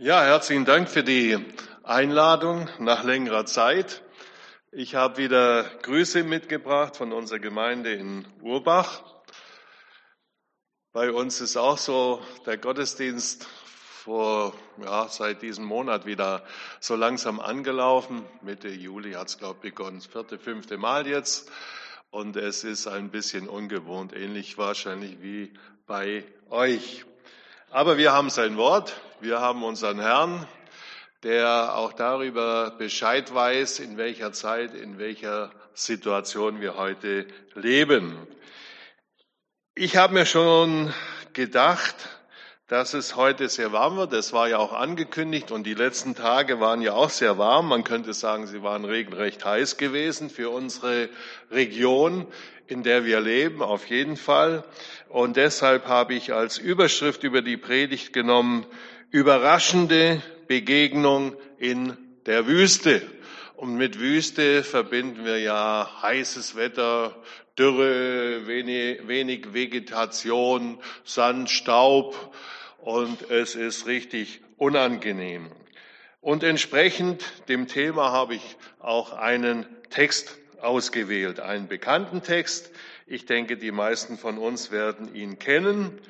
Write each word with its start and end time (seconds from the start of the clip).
Ja, 0.00 0.22
herzlichen 0.22 0.64
Dank 0.64 0.88
für 0.88 1.02
die 1.02 1.36
Einladung 1.82 2.70
nach 2.78 3.02
längerer 3.02 3.46
Zeit. 3.46 4.04
Ich 4.70 4.94
habe 4.94 5.16
wieder 5.16 5.64
Grüße 5.82 6.22
mitgebracht 6.22 6.96
von 6.96 7.12
unserer 7.12 7.40
Gemeinde 7.40 7.94
in 7.94 8.24
Urbach. 8.40 9.02
Bei 10.92 11.10
uns 11.10 11.40
ist 11.40 11.56
auch 11.56 11.78
so 11.78 12.22
der 12.46 12.58
Gottesdienst 12.58 13.48
vor, 14.04 14.54
ja, 14.80 15.08
seit 15.08 15.42
diesem 15.42 15.64
Monat 15.64 16.06
wieder 16.06 16.44
so 16.78 16.94
langsam 16.94 17.40
angelaufen. 17.40 18.24
Mitte 18.40 18.68
Juli 18.68 19.14
hat 19.14 19.30
es, 19.30 19.38
glaube 19.38 19.56
ich, 19.64 19.74
begonnen. 19.74 19.98
Das 19.98 20.06
vierte, 20.06 20.38
fünfte 20.38 20.78
Mal 20.78 21.08
jetzt. 21.08 21.50
Und 22.10 22.36
es 22.36 22.62
ist 22.62 22.86
ein 22.86 23.10
bisschen 23.10 23.48
ungewohnt, 23.48 24.12
ähnlich 24.12 24.58
wahrscheinlich 24.58 25.20
wie 25.22 25.52
bei 25.88 26.22
euch. 26.50 27.04
Aber 27.70 27.98
wir 27.98 28.12
haben 28.12 28.30
sein 28.30 28.56
Wort, 28.56 28.94
wir 29.20 29.40
haben 29.40 29.64
unseren 29.64 30.00
Herrn, 30.00 30.46
der 31.22 31.74
auch 31.76 31.92
darüber 31.92 32.70
Bescheid 32.70 33.34
weiß, 33.34 33.80
in 33.80 33.96
welcher 33.96 34.32
Zeit, 34.32 34.74
in 34.74 34.98
welcher 34.98 35.50
Situation 35.74 36.60
wir 36.60 36.76
heute 36.76 37.26
leben. 37.54 38.16
Ich 39.74 39.96
habe 39.96 40.14
mir 40.14 40.26
schon 40.26 40.92
gedacht, 41.32 41.96
dass 42.68 42.94
es 42.94 43.16
heute 43.16 43.48
sehr 43.48 43.72
warm 43.72 43.96
wird. 43.96 44.12
Das 44.12 44.32
war 44.32 44.48
ja 44.48 44.58
auch 44.58 44.72
angekündigt 44.72 45.50
und 45.50 45.64
die 45.64 45.74
letzten 45.74 46.14
Tage 46.14 46.60
waren 46.60 46.82
ja 46.82 46.92
auch 46.92 47.10
sehr 47.10 47.38
warm. 47.38 47.68
Man 47.68 47.82
könnte 47.82 48.12
sagen, 48.12 48.46
sie 48.46 48.62
waren 48.62 48.84
regelrecht 48.84 49.44
heiß 49.44 49.78
gewesen 49.78 50.30
für 50.30 50.50
unsere 50.50 51.08
Region, 51.50 52.26
in 52.66 52.82
der 52.82 53.04
wir 53.06 53.20
leben, 53.20 53.62
auf 53.62 53.86
jeden 53.86 54.16
Fall. 54.16 54.64
Und 55.08 55.36
deshalb 55.36 55.86
habe 55.86 56.14
ich 56.14 56.34
als 56.34 56.58
Überschrift 56.58 57.24
über 57.24 57.40
die 57.40 57.56
Predigt 57.56 58.12
genommen, 58.12 58.66
überraschende 59.10 60.22
Begegnung 60.46 61.34
in 61.58 61.96
der 62.26 62.46
Wüste. 62.46 63.02
Und 63.56 63.76
mit 63.76 63.98
Wüste 63.98 64.62
verbinden 64.62 65.24
wir 65.24 65.38
ja 65.38 65.90
heißes 66.02 66.56
Wetter, 66.56 67.16
Dürre, 67.58 68.46
wenig, 68.46 69.08
wenig 69.08 69.52
Vegetation, 69.52 70.78
Sand, 71.04 71.50
Staub 71.50 72.34
und 72.78 73.30
es 73.30 73.56
ist 73.56 73.86
richtig 73.86 74.42
unangenehm. 74.56 75.50
Und 76.20 76.44
entsprechend 76.44 77.24
dem 77.48 77.66
Thema 77.66 78.12
habe 78.12 78.36
ich 78.36 78.56
auch 78.78 79.12
einen 79.12 79.66
Text 79.90 80.38
ausgewählt, 80.60 81.40
einen 81.40 81.66
bekannten 81.66 82.22
Text. 82.22 82.70
Ich 83.06 83.26
denke, 83.26 83.56
die 83.56 83.72
meisten 83.72 84.18
von 84.18 84.38
uns 84.38 84.70
werden 84.70 85.14
ihn 85.14 85.38
kennen 85.38 86.00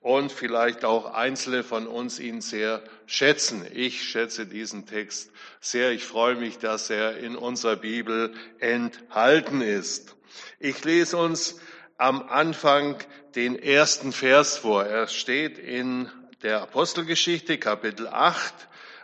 und 0.00 0.30
vielleicht 0.30 0.84
auch 0.84 1.12
einzelne 1.12 1.64
von 1.64 1.86
uns 1.86 2.20
ihn 2.20 2.40
sehr 2.40 2.82
schätzen. 3.06 3.66
Ich 3.72 4.04
schätze 4.04 4.46
diesen 4.46 4.86
Text 4.86 5.30
sehr. 5.60 5.90
Ich 5.90 6.04
freue 6.04 6.36
mich, 6.36 6.58
dass 6.58 6.90
er 6.90 7.18
in 7.18 7.36
unserer 7.36 7.76
Bibel 7.76 8.32
enthalten 8.60 9.60
ist. 9.60 10.16
Ich 10.60 10.84
lese 10.84 11.16
uns 11.16 11.60
am 11.96 12.22
Anfang 12.28 12.96
den 13.34 13.58
ersten 13.58 14.12
Vers 14.12 14.58
vor. 14.58 14.84
Er 14.84 15.08
steht 15.08 15.58
in 15.58 16.10
der 16.42 16.62
Apostelgeschichte, 16.62 17.58
Kapitel 17.58 18.06
8, 18.06 18.54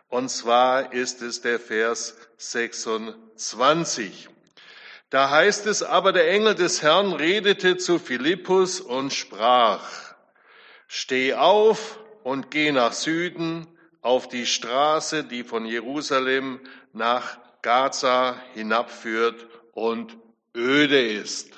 und 0.09 0.29
zwar 0.31 0.93
ist 0.93 1.23
es 1.23 1.41
der 1.41 1.59
Vers 1.59 2.17
26. 2.37 4.29
Da 5.11 5.31
heißt 5.31 5.67
es, 5.67 5.83
aber 5.83 6.13
der 6.13 6.31
Engel 6.31 6.55
des 6.55 6.83
Herrn 6.83 7.13
redete 7.13 7.77
zu 7.77 7.99
Philippus 7.99 8.81
und 8.81 9.13
sprach, 9.13 10.04
steh 10.87 11.35
auf 11.35 11.99
und 12.23 12.51
geh 12.51 12.73
nach 12.73 12.93
Süden 12.93 13.67
auf 14.01 14.29
die 14.29 14.47
Straße, 14.47 15.25
die 15.25 15.45
von 15.45 15.67
Jerusalem 15.67 16.61
nach 16.93 17.39
Gaza 17.63 18.37
hinabführt 18.53 19.47
und 19.73 20.17
öde 20.55 21.01
ist. 21.01 21.51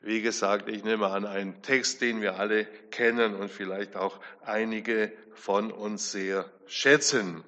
Wie 0.00 0.22
gesagt, 0.22 0.68
ich 0.68 0.84
nehme 0.84 1.08
an, 1.08 1.26
einen 1.26 1.62
Text, 1.62 2.00
den 2.00 2.20
wir 2.20 2.38
alle 2.38 2.66
kennen 2.90 3.34
und 3.34 3.50
vielleicht 3.50 3.96
auch 3.96 4.20
einige 4.44 5.12
von 5.34 5.72
uns 5.72 6.12
sehr 6.12 6.48
schätzen. 6.66 7.42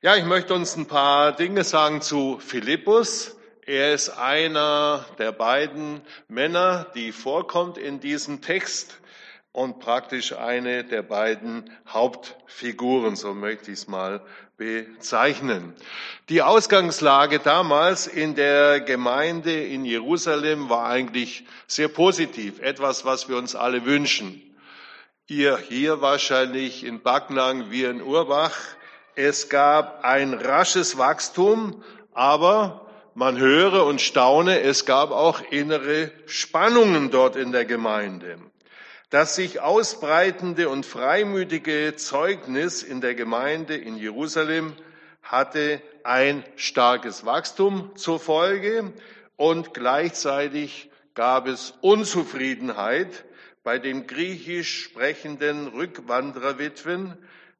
Ja, 0.00 0.14
ich 0.16 0.24
möchte 0.24 0.54
uns 0.54 0.76
ein 0.76 0.86
paar 0.86 1.32
Dinge 1.32 1.64
sagen 1.64 2.00
zu 2.00 2.38
Philippus. 2.38 3.36
Er 3.66 3.94
ist 3.94 4.10
einer 4.10 5.04
der 5.18 5.32
beiden 5.32 6.02
Männer, 6.28 6.92
die 6.94 7.10
vorkommt 7.10 7.78
in 7.78 7.98
diesem 7.98 8.42
Text 8.42 9.00
und 9.54 9.78
praktisch 9.78 10.32
eine 10.36 10.82
der 10.82 11.02
beiden 11.02 11.70
Hauptfiguren, 11.88 13.14
so 13.14 13.34
möchte 13.34 13.70
ich 13.70 13.78
es 13.78 13.88
mal 13.88 14.20
bezeichnen. 14.56 15.74
Die 16.28 16.42
Ausgangslage 16.42 17.38
damals 17.38 18.08
in 18.08 18.34
der 18.34 18.80
Gemeinde 18.80 19.52
in 19.52 19.84
Jerusalem 19.84 20.70
war 20.70 20.88
eigentlich 20.88 21.44
sehr 21.68 21.86
positiv, 21.86 22.58
etwas, 22.60 23.04
was 23.04 23.28
wir 23.28 23.36
uns 23.36 23.54
alle 23.54 23.84
wünschen. 23.84 24.42
Ihr 25.28 25.56
hier 25.56 26.00
wahrscheinlich 26.00 26.82
in 26.82 27.00
Backnang, 27.00 27.70
wir 27.70 27.90
in 27.90 28.02
Urbach. 28.02 28.56
Es 29.14 29.48
gab 29.48 30.02
ein 30.02 30.34
rasches 30.34 30.98
Wachstum, 30.98 31.84
aber 32.12 32.88
man 33.14 33.38
höre 33.38 33.86
und 33.86 34.00
staune, 34.00 34.58
es 34.62 34.84
gab 34.84 35.12
auch 35.12 35.40
innere 35.52 36.10
Spannungen 36.26 37.12
dort 37.12 37.36
in 37.36 37.52
der 37.52 37.66
Gemeinde. 37.66 38.36
Das 39.14 39.36
sich 39.36 39.60
ausbreitende 39.60 40.68
und 40.68 40.84
freimütige 40.84 41.94
Zeugnis 41.94 42.82
in 42.82 43.00
der 43.00 43.14
Gemeinde 43.14 43.76
in 43.76 43.96
Jerusalem 43.96 44.72
hatte 45.22 45.80
ein 46.02 46.42
starkes 46.56 47.24
Wachstum 47.24 47.92
zur 47.94 48.18
Folge 48.18 48.92
und 49.36 49.72
gleichzeitig 49.72 50.90
gab 51.14 51.46
es 51.46 51.74
Unzufriedenheit 51.80 53.24
bei 53.62 53.78
den 53.78 54.08
griechisch 54.08 54.82
sprechenden 54.82 55.68
Rückwandererwitwen, 55.68 57.16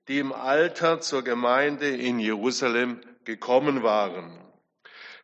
die 0.09 0.19
im 0.19 0.32
Alter 0.32 1.00
zur 1.03 1.22
Gemeinde 1.22 1.86
in 1.86 2.19
Jerusalem 2.19 2.98
gekommen 3.25 3.84
waren. 3.84 4.44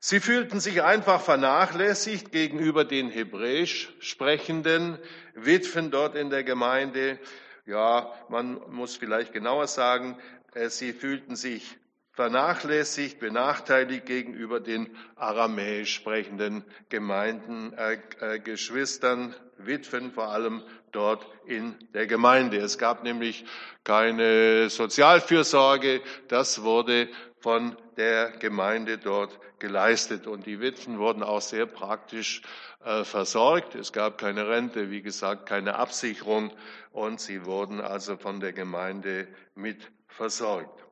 Sie 0.03 0.19
fühlten 0.19 0.61
sich 0.61 0.83
einfach 0.83 1.21
vernachlässigt 1.21 2.33
gegenüber 2.33 2.87
den 2.87 3.11
hebräisch 3.11 3.95
sprechenden 4.01 4.99
Witwen 5.35 5.91
dort 5.91 6.15
in 6.17 6.31
der 6.31 6.43
Gemeinde. 6.43 7.19
Ja, 7.67 8.11
man 8.31 8.63
muss 8.71 8.97
vielleicht 8.97 9.35
genauer 9.35 9.67
sagen, 9.67 10.17
äh, 10.55 10.71
sie 10.71 10.95
fühlten 10.95 11.37
sich 11.37 11.77
vernachlässigt, 12.13 13.21
benachteiligt 13.21 14.07
gegenüber 14.07 14.59
den 14.59 14.97
aramäisch 15.17 15.93
sprechenden 15.97 16.65
Gemeinden, 16.89 17.75
äh, 17.75 17.99
äh, 18.21 18.39
Geschwistern, 18.39 19.35
Witwen 19.59 20.13
vor 20.13 20.29
allem 20.29 20.63
dort 20.93 21.27
in 21.45 21.77
der 21.93 22.07
Gemeinde. 22.07 22.57
Es 22.57 22.79
gab 22.79 23.05
nämlich 23.05 23.45
keine 23.85 24.71
Sozialfürsorge, 24.71 26.01
das 26.29 26.63
wurde 26.63 27.11
von 27.39 27.77
der 28.01 28.31
Gemeinde 28.31 28.97
dort 28.97 29.39
geleistet. 29.59 30.27
Und 30.27 30.47
die 30.47 30.61
Witwen 30.61 30.99
wurden 30.99 31.23
auch 31.23 31.43
sehr 31.43 31.67
praktisch 31.67 32.41
äh, 32.83 33.05
versorgt. 33.05 33.75
Es 33.75 33.93
gab 33.93 34.17
keine 34.17 34.49
Rente, 34.49 34.91
wie 34.91 35.03
gesagt, 35.03 35.45
keine 35.47 35.75
Absicherung 35.77 36.51
und 36.93 37.21
sie 37.21 37.45
wurden 37.45 37.83
also 37.83 38.17
von 38.17 38.41
der 38.41 38.55
Gemeinde 38.55 39.29
mit 39.55 39.91
versorgt. 40.09 40.83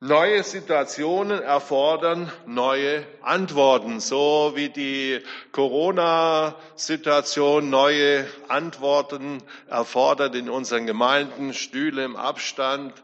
Neue 0.00 0.42
Situationen 0.42 1.40
erfordern 1.40 2.32
neue 2.44 3.06
Antworten, 3.20 4.00
so 4.00 4.54
wie 4.56 4.68
die 4.68 5.20
Corona-Situation 5.52 7.70
neue 7.70 8.26
Antworten 8.48 9.38
erfordert 9.68 10.34
in 10.34 10.50
unseren 10.50 10.86
Gemeinden, 10.86 11.54
Stühle 11.54 12.04
im 12.04 12.16
Abstand, 12.16 13.00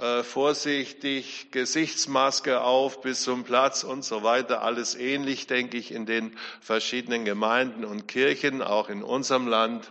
äh, 0.00 0.22
vorsichtig, 0.22 1.48
Gesichtsmaske 1.50 2.62
auf 2.62 3.00
bis 3.00 3.22
zum 3.22 3.44
Platz 3.44 3.84
und 3.84 4.04
so 4.04 4.22
weiter. 4.22 4.62
Alles 4.62 4.94
ähnlich, 4.94 5.46
denke 5.46 5.76
ich, 5.76 5.92
in 5.92 6.06
den 6.06 6.36
verschiedenen 6.60 7.24
Gemeinden 7.24 7.84
und 7.84 8.08
Kirchen, 8.08 8.62
auch 8.62 8.88
in 8.88 9.02
unserem 9.02 9.46
Land. 9.46 9.90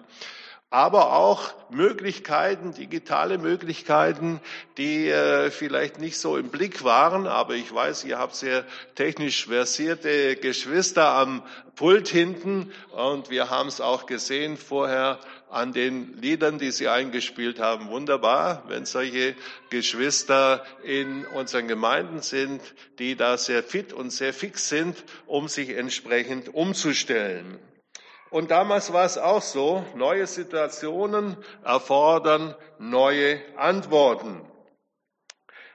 Aber 0.74 1.12
auch 1.18 1.54
Möglichkeiten, 1.70 2.74
digitale 2.74 3.38
Möglichkeiten, 3.38 4.40
die 4.78 5.10
äh, 5.10 5.52
vielleicht 5.52 6.00
nicht 6.00 6.18
so 6.18 6.38
im 6.38 6.48
Blick 6.48 6.86
waren. 6.86 7.28
Aber 7.28 7.56
ich 7.56 7.76
weiß, 7.76 8.06
ihr 8.06 8.18
habt 8.18 8.36
sehr 8.36 8.64
technisch 8.96 9.48
versierte 9.48 10.38
Geschwister 10.38 11.10
am 11.10 11.44
Pult 11.76 12.08
hinten. 12.08 12.72
Und 12.92 13.30
wir 13.30 13.50
haben 13.50 13.68
es 13.68 13.82
auch 13.82 14.06
gesehen 14.06 14.56
vorher 14.56 15.20
an 15.50 15.74
den 15.74 16.18
Liedern, 16.22 16.58
die 16.58 16.72
Sie 16.72 16.88
eingespielt 16.88 17.60
haben. 17.60 17.90
Wunderbar, 17.90 18.64
wenn 18.70 18.86
solche 18.86 19.36
Geschwister 19.72 20.64
in 20.84 21.26
unseren 21.26 21.68
Gemeinden 21.68 22.22
sind, 22.22 22.62
die 22.98 23.18
da 23.18 23.38
sehr 23.38 23.62
fit 23.62 23.92
und 23.92 24.12
sehr 24.12 24.34
fix 24.34 24.70
sind, 24.70 25.04
um 25.28 25.50
sich 25.50 25.72
entsprechend 25.72 26.54
umzustellen. 26.54 27.60
Und 28.32 28.50
damals 28.50 28.94
war 28.94 29.06
es 29.06 29.18
auch 29.18 29.42
so, 29.42 29.86
neue 29.94 30.26
Situationen 30.26 31.36
erfordern 31.64 32.56
neue 32.80 33.42
Antworten. 33.58 34.42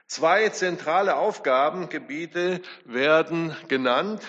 Zwei 0.07 0.49
zentrale 0.49 1.17
Aufgabengebiete 1.17 2.61
werden 2.85 3.55
genannt 3.67 4.23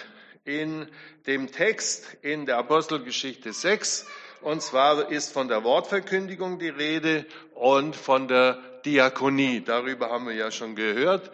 in 0.45 0.89
dem 1.27 1.51
Text 1.51 2.19
in 2.21 2.45
der 2.45 2.59
Apostelgeschichte 2.59 3.53
6. 3.55 4.07
Und 4.43 4.61
zwar 4.63 5.11
ist 5.11 5.33
von 5.33 5.49
der 5.49 5.65
Wortverkündigung 5.65 6.59
die 6.59 6.69
Rede 6.69 7.25
und 7.55 7.97
von 7.97 8.29
der 8.29 8.59
Diakonie. 8.85 9.63
Darüber 9.65 10.11
haben 10.11 10.27
wir 10.27 10.35
ja 10.35 10.51
schon 10.51 10.77
gehört, 10.77 11.31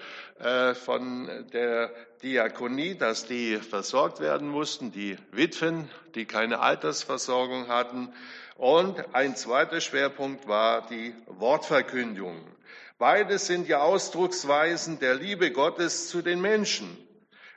von 0.75 1.47
der 1.53 1.91
Diakonie, 2.23 2.97
dass 2.97 3.27
die 3.27 3.57
versorgt 3.57 4.21
werden 4.21 4.49
mussten, 4.49 4.93
die 4.93 5.17
Witwen, 5.33 5.91
die 6.15 6.27
keine 6.27 6.61
Altersversorgung 6.61 7.69
hatten. 7.69 8.13
Und 8.57 9.15
ein 9.15 9.37
zweiter 9.37 9.81
Schwerpunkt 9.81 10.47
war 10.47 10.87
die 10.87 11.15
Wortverkündigung. 11.27 12.41
Beides 12.99 13.47
sind 13.47 13.69
ja 13.69 13.81
Ausdrucksweisen 13.81 14.99
der 14.99 15.15
Liebe 15.15 15.51
Gottes 15.51 16.09
zu 16.09 16.23
den 16.23 16.41
Menschen. 16.41 16.97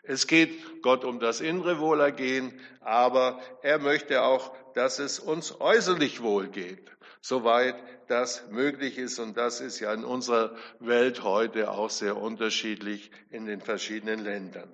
Es 0.04 0.26
geht 0.26 0.82
Gott 0.82 1.04
um 1.04 1.20
das 1.20 1.42
innere 1.42 1.80
Wohlergehen, 1.80 2.58
aber 2.80 3.42
er 3.62 3.80
möchte 3.80 4.24
auch, 4.24 4.56
dass 4.74 5.00
es 5.00 5.20
uns 5.20 5.60
äußerlich 5.60 6.22
wohl 6.22 6.48
geht, 6.48 6.90
soweit 7.22 7.76
das 8.08 8.50
möglich 8.50 8.98
ist. 8.98 9.20
Und 9.20 9.38
das 9.38 9.62
ist 9.62 9.80
ja 9.80 9.94
in 9.94 10.04
unserer 10.04 10.56
Welt 10.80 11.24
heute 11.24 11.72
auch 11.72 11.90
sehr 11.90 12.18
unterschiedlich 12.18 13.12
in 13.30 13.46
den 13.46 13.62
verschiedenen 13.62 14.20
Ländern. 14.20 14.70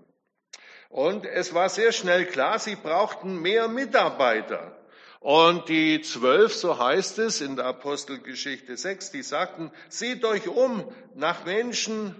Und 0.89 1.25
es 1.25 1.53
war 1.53 1.69
sehr 1.69 1.91
schnell 1.91 2.25
klar, 2.25 2.59
sie 2.59 2.75
brauchten 2.75 3.41
mehr 3.41 3.67
Mitarbeiter. 3.67 4.77
Und 5.23 5.69
die 5.69 6.01
zwölf, 6.01 6.53
so 6.53 6.77
heißt 6.77 7.17
es 7.19 7.39
in 7.39 7.55
der 7.55 7.65
Apostelgeschichte 7.65 8.75
6, 8.75 9.11
die 9.11 9.23
sagten, 9.23 9.71
seht 9.87 10.25
euch 10.25 10.49
um 10.49 10.83
nach 11.15 11.45
Menschen, 11.45 12.13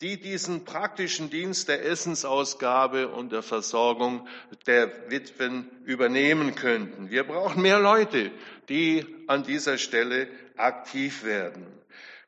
die 0.00 0.18
diesen 0.18 0.64
praktischen 0.64 1.28
Dienst 1.28 1.68
der 1.68 1.84
Essensausgabe 1.84 3.08
und 3.08 3.32
der 3.32 3.42
Versorgung 3.42 4.26
der 4.66 5.10
Witwen 5.10 5.68
übernehmen 5.84 6.54
könnten. 6.54 7.10
Wir 7.10 7.24
brauchen 7.24 7.60
mehr 7.60 7.78
Leute, 7.78 8.30
die 8.70 9.04
an 9.26 9.42
dieser 9.42 9.76
Stelle 9.76 10.28
aktiv 10.56 11.24
werden. 11.24 11.66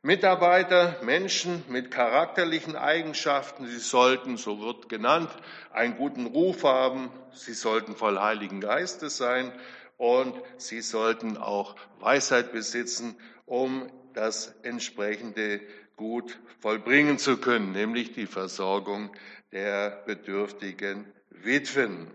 Mitarbeiter, 0.02 0.96
Menschen 1.02 1.62
mit 1.68 1.90
charakterlichen 1.92 2.74
Eigenschaften, 2.76 3.66
sie 3.66 3.78
sollten, 3.78 4.36
so 4.36 4.60
wird 4.60 4.88
genannt, 4.88 5.30
einen 5.72 5.96
guten 5.96 6.26
Ruf 6.26 6.64
haben, 6.64 7.10
sie 7.32 7.54
sollten 7.54 7.94
voll 7.94 8.18
Heiligen 8.18 8.60
Geistes 8.60 9.16
sein 9.16 9.52
und 9.98 10.34
sie 10.58 10.82
sollten 10.82 11.36
auch 11.36 11.76
Weisheit 12.00 12.52
besitzen, 12.52 13.16
um 13.46 13.88
das 14.12 14.52
entsprechende 14.64 15.60
gut 16.02 16.36
vollbringen 16.58 17.16
zu 17.16 17.36
können, 17.36 17.70
nämlich 17.70 18.12
die 18.12 18.26
Versorgung 18.26 19.10
der 19.52 20.02
bedürftigen 20.04 21.06
Witwen. 21.30 22.10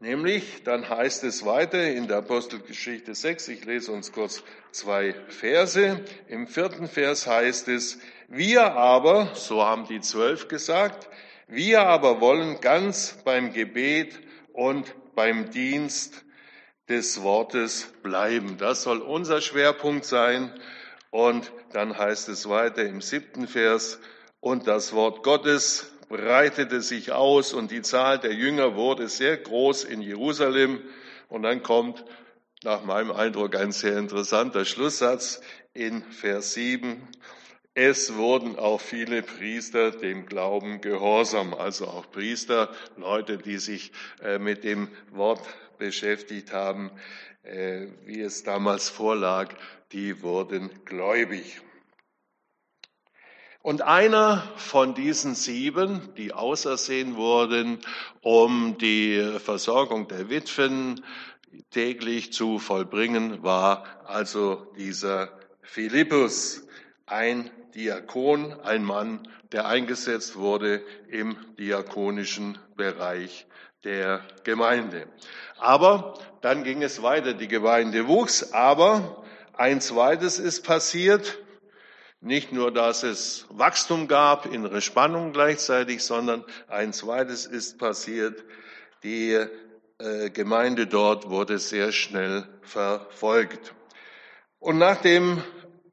Nämlich, 0.00 0.64
dann 0.64 0.88
heißt 0.88 1.22
es 1.22 1.44
weiter 1.46 1.92
in 1.92 2.08
der 2.08 2.16
Apostelgeschichte 2.16 3.14
6, 3.14 3.46
ich 3.46 3.64
lese 3.64 3.92
uns 3.92 4.10
kurz 4.10 4.42
zwei 4.72 5.14
Verse. 5.28 6.04
Im 6.26 6.48
vierten 6.48 6.88
Vers 6.88 7.28
heißt 7.28 7.68
es, 7.68 8.00
wir 8.26 8.72
aber, 8.72 9.36
so 9.36 9.62
haben 9.62 9.86
die 9.86 10.00
zwölf 10.00 10.48
gesagt, 10.48 11.08
wir 11.46 11.82
aber 11.82 12.20
wollen 12.20 12.60
ganz 12.60 13.18
beim 13.24 13.52
Gebet 13.52 14.18
und 14.52 14.96
beim 15.14 15.50
Dienst 15.50 16.24
des 16.88 17.22
Wortes 17.22 17.92
bleiben. 18.02 18.56
Das 18.58 18.82
soll 18.82 18.98
unser 18.98 19.40
Schwerpunkt 19.40 20.04
sein. 20.04 20.52
Und 21.12 21.52
dann 21.72 21.98
heißt 21.98 22.30
es 22.30 22.48
weiter 22.48 22.82
im 22.84 23.02
siebten 23.02 23.46
Vers, 23.46 24.00
und 24.40 24.66
das 24.66 24.92
Wort 24.92 25.22
Gottes 25.22 25.92
breitete 26.08 26.80
sich 26.80 27.12
aus 27.12 27.52
und 27.52 27.70
die 27.70 27.82
Zahl 27.82 28.18
der 28.18 28.32
Jünger 28.32 28.74
wurde 28.74 29.08
sehr 29.08 29.36
groß 29.36 29.84
in 29.84 30.00
Jerusalem. 30.00 30.80
Und 31.28 31.44
dann 31.44 31.62
kommt 31.62 32.04
nach 32.64 32.82
meinem 32.82 33.12
Eindruck 33.12 33.54
ein 33.54 33.72
sehr 33.72 33.98
interessanter 33.98 34.64
Schlusssatz 34.64 35.40
in 35.74 36.02
Vers 36.02 36.54
7. 36.54 37.06
Es 37.74 38.14
wurden 38.14 38.58
auch 38.58 38.80
viele 38.80 39.22
Priester 39.22 39.90
dem 39.92 40.26
Glauben 40.26 40.80
gehorsam, 40.80 41.54
also 41.54 41.86
auch 41.86 42.10
Priester, 42.10 42.70
Leute, 42.96 43.38
die 43.38 43.58
sich 43.58 43.92
äh, 44.22 44.38
mit 44.38 44.64
dem 44.64 44.88
Wort 45.12 45.40
beschäftigt 45.82 46.52
haben, 46.52 46.92
äh, 47.42 47.88
wie 48.04 48.20
es 48.20 48.44
damals 48.44 48.88
vorlag, 48.88 49.52
die 49.90 50.22
wurden 50.22 50.70
gläubig. 50.84 51.60
Und 53.62 53.82
einer 53.82 54.48
von 54.56 54.94
diesen 54.94 55.34
sieben, 55.34 56.14
die 56.16 56.32
ausersehen 56.32 57.16
wurden, 57.16 57.80
um 58.20 58.78
die 58.78 59.40
Versorgung 59.40 60.06
der 60.06 60.30
Witwen 60.30 61.04
täglich 61.70 62.32
zu 62.32 62.60
vollbringen, 62.60 63.42
war 63.42 64.04
also 64.06 64.72
dieser 64.76 65.36
Philippus, 65.62 66.64
ein 67.06 67.50
Diakon, 67.74 68.52
ein 68.60 68.84
Mann, 68.84 69.28
der 69.50 69.66
eingesetzt 69.66 70.36
wurde 70.36 70.82
im 71.08 71.36
diakonischen 71.58 72.58
Bereich 72.76 73.46
der 73.84 74.24
Gemeinde. 74.44 75.06
Aber 75.58 76.14
dann 76.40 76.64
ging 76.64 76.82
es 76.82 77.02
weiter. 77.02 77.34
Die 77.34 77.48
Gemeinde 77.48 78.08
wuchs, 78.08 78.52
aber 78.52 79.24
ein 79.54 79.80
zweites 79.80 80.38
ist 80.38 80.64
passiert. 80.64 81.38
Nicht 82.20 82.52
nur, 82.52 82.72
dass 82.72 83.02
es 83.02 83.46
Wachstum 83.50 84.06
gab, 84.06 84.46
innere 84.46 84.80
Spannung 84.80 85.32
gleichzeitig, 85.32 86.04
sondern 86.04 86.44
ein 86.68 86.92
zweites 86.92 87.46
ist 87.46 87.78
passiert. 87.78 88.44
Die 89.02 89.32
äh, 89.98 90.30
Gemeinde 90.30 90.86
dort 90.86 91.30
wurde 91.30 91.58
sehr 91.58 91.90
schnell 91.90 92.46
verfolgt. 92.62 93.74
Und 94.60 94.78
nach 94.78 95.00
dem 95.00 95.42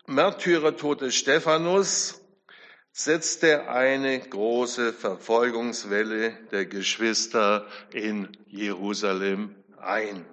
Märtyrertod 0.06 1.02
des 1.02 1.16
Stephanus 1.16 2.19
setzte 3.04 3.70
eine 3.70 4.20
große 4.20 4.92
Verfolgungswelle 4.92 6.32
der 6.52 6.66
Geschwister 6.66 7.66
in 7.94 8.28
Jerusalem 8.48 9.56
ein. 9.80 10.26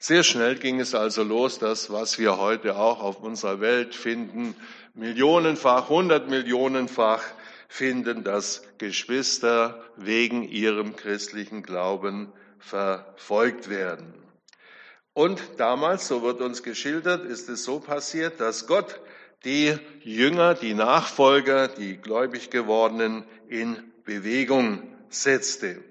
Sehr 0.00 0.24
schnell 0.24 0.56
ging 0.56 0.80
es 0.80 0.96
also 0.96 1.22
los, 1.22 1.60
das, 1.60 1.92
was 1.92 2.18
wir 2.18 2.38
heute 2.38 2.74
auch 2.74 3.00
auf 3.00 3.20
unserer 3.20 3.60
Welt 3.60 3.94
finden, 3.94 4.56
millionenfach, 4.94 5.88
hundert 5.88 6.28
Millionenfach 6.28 7.22
finden, 7.68 8.24
dass 8.24 8.64
Geschwister 8.78 9.80
wegen 9.96 10.42
ihrem 10.42 10.96
christlichen 10.96 11.62
Glauben 11.62 12.32
verfolgt 12.58 13.70
werden. 13.70 14.12
Und 15.12 15.40
damals, 15.58 16.08
so 16.08 16.22
wird 16.22 16.40
uns 16.40 16.64
geschildert, 16.64 17.24
ist 17.24 17.48
es 17.48 17.62
so 17.62 17.78
passiert, 17.78 18.40
dass 18.40 18.66
Gott 18.66 18.98
die 19.44 19.76
Jünger, 20.02 20.54
die 20.54 20.74
Nachfolger, 20.74 21.68
die 21.68 21.96
gläubig 21.96 22.50
gewordenen 22.50 23.24
in 23.48 23.76
Bewegung 24.04 24.82
setzte. 25.08 25.82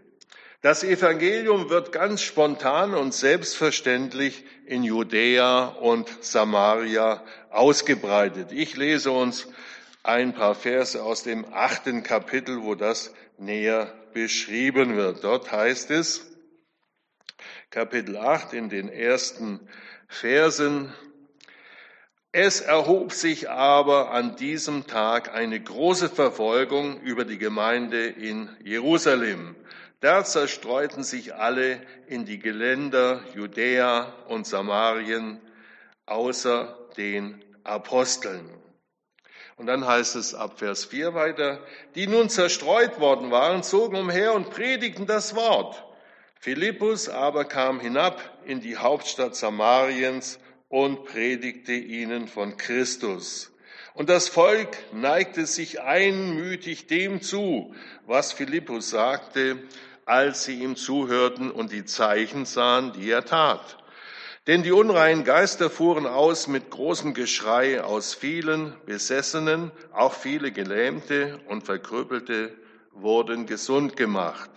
Das 0.61 0.83
Evangelium 0.83 1.69
wird 1.69 1.91
ganz 1.91 2.21
spontan 2.21 2.93
und 2.93 3.13
selbstverständlich 3.13 4.45
in 4.65 4.83
Judäa 4.83 5.65
und 5.65 6.23
Samaria 6.23 7.23
ausgebreitet. 7.49 8.51
Ich 8.51 8.77
lese 8.77 9.11
uns 9.11 9.47
ein 10.03 10.33
paar 10.33 10.53
Verse 10.53 11.01
aus 11.01 11.23
dem 11.23 11.45
achten 11.51 12.03
Kapitel, 12.03 12.61
wo 12.61 12.75
das 12.75 13.13
näher 13.37 13.91
beschrieben 14.13 14.95
wird. 14.95 15.23
Dort 15.23 15.51
heißt 15.51 15.89
es, 15.91 16.27
Kapitel 17.71 18.17
8 18.17 18.53
in 18.53 18.69
den 18.69 18.87
ersten 18.87 19.59
Versen, 20.07 20.93
es 22.31 22.61
erhob 22.61 23.11
sich 23.11 23.49
aber 23.49 24.11
an 24.11 24.37
diesem 24.37 24.87
Tag 24.87 25.33
eine 25.33 25.59
große 25.59 26.09
Verfolgung 26.09 27.01
über 27.01 27.25
die 27.25 27.37
Gemeinde 27.37 28.07
in 28.07 28.49
Jerusalem. 28.63 29.55
Da 29.99 30.23
zerstreuten 30.23 31.03
sich 31.03 31.35
alle 31.35 31.81
in 32.07 32.25
die 32.25 32.39
Geländer 32.39 33.21
Judäa 33.35 34.13
und 34.27 34.47
Samarien, 34.47 35.41
außer 36.05 36.77
den 36.97 37.43
Aposteln. 37.63 38.49
Und 39.57 39.67
dann 39.67 39.85
heißt 39.85 40.15
es 40.15 40.33
ab 40.33 40.57
Vers 40.57 40.85
4 40.85 41.13
weiter, 41.13 41.59
die 41.95 42.07
nun 42.07 42.29
zerstreut 42.29 42.99
worden 42.99 43.29
waren, 43.29 43.61
zogen 43.61 43.97
umher 43.97 44.33
und 44.33 44.49
predigten 44.49 45.05
das 45.05 45.35
Wort. 45.35 45.83
Philippus 46.39 47.09
aber 47.09 47.45
kam 47.45 47.79
hinab 47.79 48.19
in 48.45 48.61
die 48.61 48.77
Hauptstadt 48.77 49.35
Samariens 49.35 50.39
und 50.71 51.05
predigte 51.05 51.73
ihnen 51.73 52.27
von 52.27 52.57
Christus. 52.57 53.51
Und 53.93 54.09
das 54.09 54.29
Volk 54.29 54.77
neigte 54.93 55.45
sich 55.45 55.81
einmütig 55.81 56.87
dem 56.87 57.21
zu, 57.21 57.75
was 58.07 58.31
Philippus 58.31 58.89
sagte, 58.89 59.57
als 60.05 60.45
sie 60.45 60.61
ihm 60.61 60.77
zuhörten 60.77 61.51
und 61.51 61.73
die 61.73 61.83
Zeichen 61.85 62.45
sahen, 62.45 62.93
die 62.93 63.09
er 63.11 63.25
tat. 63.25 63.77
Denn 64.47 64.63
die 64.63 64.71
unreinen 64.71 65.25
Geister 65.25 65.69
fuhren 65.69 66.07
aus 66.07 66.47
mit 66.47 66.71
großem 66.71 67.13
Geschrei 67.13 67.83
aus 67.83 68.13
vielen 68.15 68.73
Besessenen, 68.85 69.71
auch 69.91 70.13
viele 70.13 70.51
Gelähmte 70.51 71.39
und 71.47 71.65
Verkrüppelte 71.65 72.55
wurden 72.93 73.45
gesund 73.45 73.97
gemacht. 73.97 74.49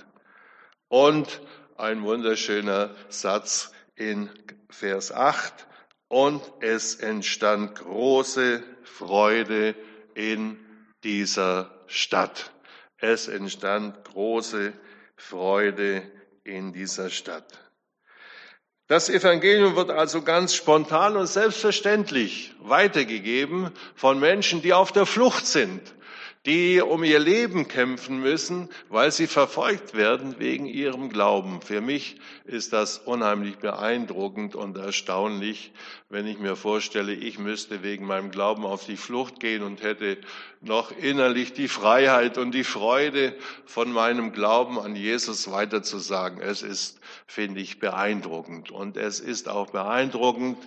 Und 0.89 1.41
ein 1.77 2.03
wunderschöner 2.03 2.95
Satz 3.09 3.73
in 3.97 4.31
Vers 4.71 5.13
8. 5.13 5.67
Und 6.09 6.43
es 6.61 6.95
entstand 6.97 7.77
große 7.77 8.63
Freude 8.83 9.75
in 10.15 10.59
dieser 11.03 11.71
Stadt. 11.87 12.53
Es 12.99 13.29
entstand 13.29 14.05
große 14.05 14.73
Freude 15.17 16.03
in 16.45 16.73
dieser 16.73 17.11
Stadt. 17.11 17.59
Das 18.87 19.09
Evangelium 19.09 19.77
wird 19.77 19.91
also 19.91 20.23
ganz 20.23 20.55
spontan 20.55 21.17
und 21.17 21.27
selbstverständlich 21.27 22.55
weitergegeben 22.61 23.71
von 23.95 24.21
Menschen, 24.21 24.61
die 24.61 24.75
auf 24.75 24.93
der 24.93 25.07
Flucht 25.07 25.47
sind, 25.47 25.95
die 26.47 26.83
um 26.83 27.05
ihr 27.05 27.19
Leben 27.19 27.69
kämpfen 27.69 28.21
müssen, 28.21 28.69
weil 28.91 29.11
sie 29.11 29.27
verfolgt 29.27 29.95
werden 29.95 30.37
wegen 30.39 30.67
ihrem 30.67 31.09
Glauben. 31.09 31.63
Für 31.63 31.81
mich 31.81 32.17
ist 32.45 32.75
das 32.75 32.99
unheimlich 32.99 33.57
beeindruckend 33.57 34.55
und 34.55 34.77
erstaunlich, 34.77 35.73
wenn 36.11 36.27
ich 36.27 36.39
mir 36.39 36.55
vorstelle, 36.55 37.15
ich 37.15 37.39
müsste 37.39 37.83
wegen 37.83 38.07
meinem 38.07 38.31
Glauben 38.31 38.67
auf 38.67 38.85
die 38.85 38.99
Flucht 38.99 39.41
gehen 39.41 39.63
und 39.63 39.83
hätte 39.83 40.19
noch 40.61 40.93
innerlich 40.93 41.55
die 41.55 41.69
Freiheit 41.69 42.37
und 42.37 42.53
die 42.53 42.65
Freude 42.65 43.35
von 43.65 43.91
meinem 43.91 44.33
Glauben 44.33 44.79
an 44.79 44.97
Jesus 44.97 45.51
weiterzusagen. 45.51 46.43
Es 46.43 46.63
ist, 46.63 47.01
finde 47.27 47.63
ich, 47.63 47.79
beeindruckend. 47.79 48.71
Und 48.71 48.99
es 48.99 49.19
ist 49.19 49.49
auch 49.49 49.71
beeindruckend 49.71 50.59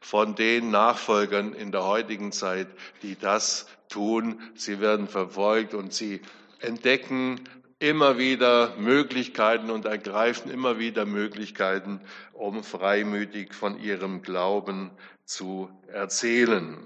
von 0.00 0.34
den 0.34 0.70
Nachfolgern 0.70 1.52
in 1.52 1.72
der 1.72 1.84
heutigen 1.84 2.32
Zeit, 2.32 2.68
die 3.02 3.16
das 3.18 3.66
tun. 3.88 4.40
Sie 4.54 4.80
werden 4.80 5.08
verfolgt 5.08 5.74
und 5.74 5.92
sie 5.92 6.20
entdecken 6.60 7.40
immer 7.78 8.16
wieder 8.18 8.74
Möglichkeiten 8.78 9.70
und 9.70 9.84
ergreifen 9.84 10.50
immer 10.50 10.78
wieder 10.78 11.04
Möglichkeiten, 11.04 12.00
um 12.32 12.62
freimütig 12.64 13.54
von 13.54 13.78
ihrem 13.78 14.22
Glauben 14.22 14.90
zu 15.24 15.68
erzählen. 15.88 16.78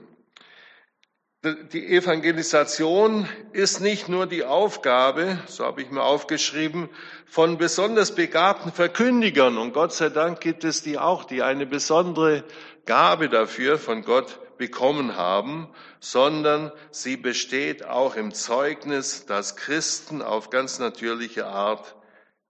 Die 1.42 1.86
Evangelisation 1.86 3.26
ist 3.54 3.80
nicht 3.80 4.10
nur 4.10 4.26
die 4.26 4.44
Aufgabe, 4.44 5.38
so 5.46 5.64
habe 5.64 5.80
ich 5.80 5.90
mir 5.90 6.02
aufgeschrieben, 6.02 6.90
von 7.24 7.56
besonders 7.56 8.14
begabten 8.14 8.72
Verkündigern. 8.72 9.56
Und 9.56 9.72
Gott 9.72 9.94
sei 9.94 10.10
Dank 10.10 10.40
gibt 10.42 10.64
es 10.64 10.82
die 10.82 10.98
auch, 10.98 11.24
die 11.24 11.42
eine 11.42 11.64
besondere 11.64 12.44
Gabe 12.86 13.28
dafür 13.28 13.78
von 13.78 14.02
Gott 14.02 14.38
bekommen 14.58 15.16
haben, 15.16 15.68
sondern 16.00 16.70
sie 16.90 17.16
besteht 17.16 17.84
auch 17.86 18.14
im 18.16 18.34
Zeugnis, 18.34 19.24
dass 19.26 19.56
Christen 19.56 20.22
auf 20.22 20.50
ganz 20.50 20.78
natürliche 20.78 21.46
Art 21.46 21.96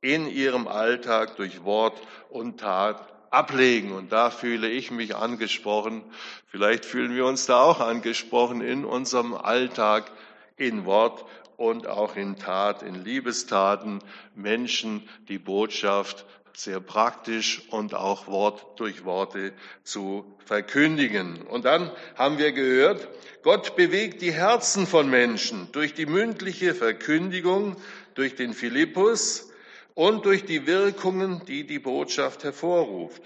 in 0.00 0.26
ihrem 0.26 0.66
Alltag 0.66 1.36
durch 1.36 1.62
Wort 1.64 2.00
und 2.30 2.58
Tat 2.60 3.06
ablegen. 3.30 3.92
Und 3.92 4.12
da 4.12 4.30
fühle 4.30 4.68
ich 4.68 4.90
mich 4.90 5.14
angesprochen. 5.14 6.02
Vielleicht 6.46 6.84
fühlen 6.84 7.14
wir 7.14 7.26
uns 7.26 7.46
da 7.46 7.60
auch 7.60 7.80
angesprochen 7.80 8.60
in 8.60 8.84
unserem 8.84 9.34
Alltag, 9.34 10.10
in 10.56 10.84
Wort 10.84 11.24
und 11.56 11.86
auch 11.86 12.16
in 12.16 12.36
Tat, 12.36 12.82
in 12.82 12.94
Liebestaten, 13.04 14.00
Menschen 14.34 15.08
die 15.28 15.38
Botschaft 15.38 16.26
sehr 16.56 16.80
praktisch 16.80 17.62
und 17.70 17.94
auch 17.94 18.26
Wort 18.26 18.78
durch 18.78 19.04
Worte 19.04 19.52
zu 19.82 20.24
verkündigen. 20.44 21.42
Und 21.42 21.64
dann 21.64 21.90
haben 22.16 22.38
wir 22.38 22.52
gehört, 22.52 23.08
Gott 23.42 23.76
bewegt 23.76 24.20
die 24.22 24.32
Herzen 24.32 24.86
von 24.86 25.08
Menschen 25.08 25.68
durch 25.72 25.94
die 25.94 26.06
mündliche 26.06 26.74
Verkündigung, 26.74 27.76
durch 28.14 28.34
den 28.34 28.52
Philippus 28.52 29.50
und 29.94 30.24
durch 30.24 30.44
die 30.44 30.66
Wirkungen, 30.66 31.44
die 31.46 31.66
die 31.66 31.78
Botschaft 31.78 32.44
hervorruft. 32.44 33.22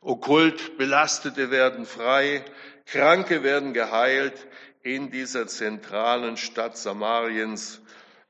Okkult 0.00 0.78
Belastete 0.78 1.50
werden 1.50 1.86
frei, 1.86 2.44
Kranke 2.86 3.44
werden 3.44 3.72
geheilt 3.72 4.46
in 4.82 5.10
dieser 5.10 5.46
zentralen 5.46 6.36
Stadt 6.36 6.76
Samariens. 6.76 7.80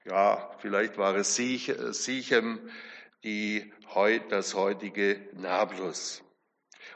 Ja, 0.05 0.51
vielleicht 0.59 0.99
war 0.99 1.15
es 1.17 1.37
Sichem, 1.37 2.61
die 3.25 3.73
das 4.31 4.55
heutige 4.55 5.21
Nablus. 5.35 6.23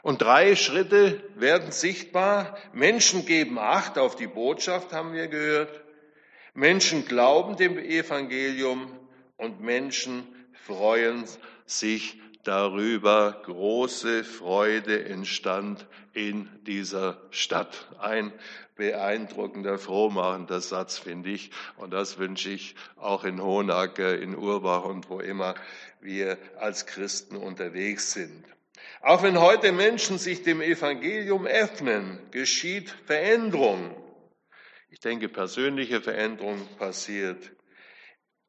Und 0.01 0.21
drei 0.21 0.55
Schritte 0.55 1.23
werden 1.35 1.71
sichtbar. 1.71 2.57
Menschen 2.73 3.25
geben 3.25 3.57
Acht 3.59 3.97
auf 3.97 4.15
die 4.15 4.27
Botschaft, 4.27 4.93
haben 4.93 5.13
wir 5.13 5.27
gehört. 5.27 5.81
Menschen 6.53 7.05
glauben 7.05 7.55
dem 7.55 7.77
Evangelium 7.77 8.91
und 9.37 9.61
Menschen 9.61 10.27
freuen 10.65 11.25
sich 11.65 12.19
darüber. 12.43 13.41
Große 13.45 14.23
Freude 14.23 15.05
entstand 15.05 15.87
in 16.13 16.49
dieser 16.63 17.21
Stadt. 17.31 17.87
Ein 17.99 18.33
beeindruckender, 18.77 19.77
frohmachender 19.77 20.61
Satz, 20.61 20.97
finde 20.97 21.31
ich. 21.31 21.51
Und 21.77 21.91
das 21.91 22.17
wünsche 22.17 22.49
ich 22.49 22.75
auch 22.95 23.23
in 23.23 23.41
Hohenacker, 23.41 24.17
in 24.17 24.35
Urbach 24.35 24.85
und 24.85 25.09
wo 25.09 25.19
immer 25.19 25.55
wir 25.99 26.37
als 26.57 26.85
Christen 26.85 27.35
unterwegs 27.35 28.13
sind. 28.13 28.45
Auch 29.01 29.23
wenn 29.23 29.39
heute 29.39 29.71
Menschen 29.71 30.17
sich 30.17 30.43
dem 30.43 30.61
Evangelium 30.61 31.45
öffnen, 31.45 32.19
geschieht 32.31 32.89
Veränderung. 33.05 33.95
Ich 34.89 34.99
denke, 34.99 35.29
persönliche 35.29 36.01
Veränderung 36.01 36.67
passiert. 36.77 37.51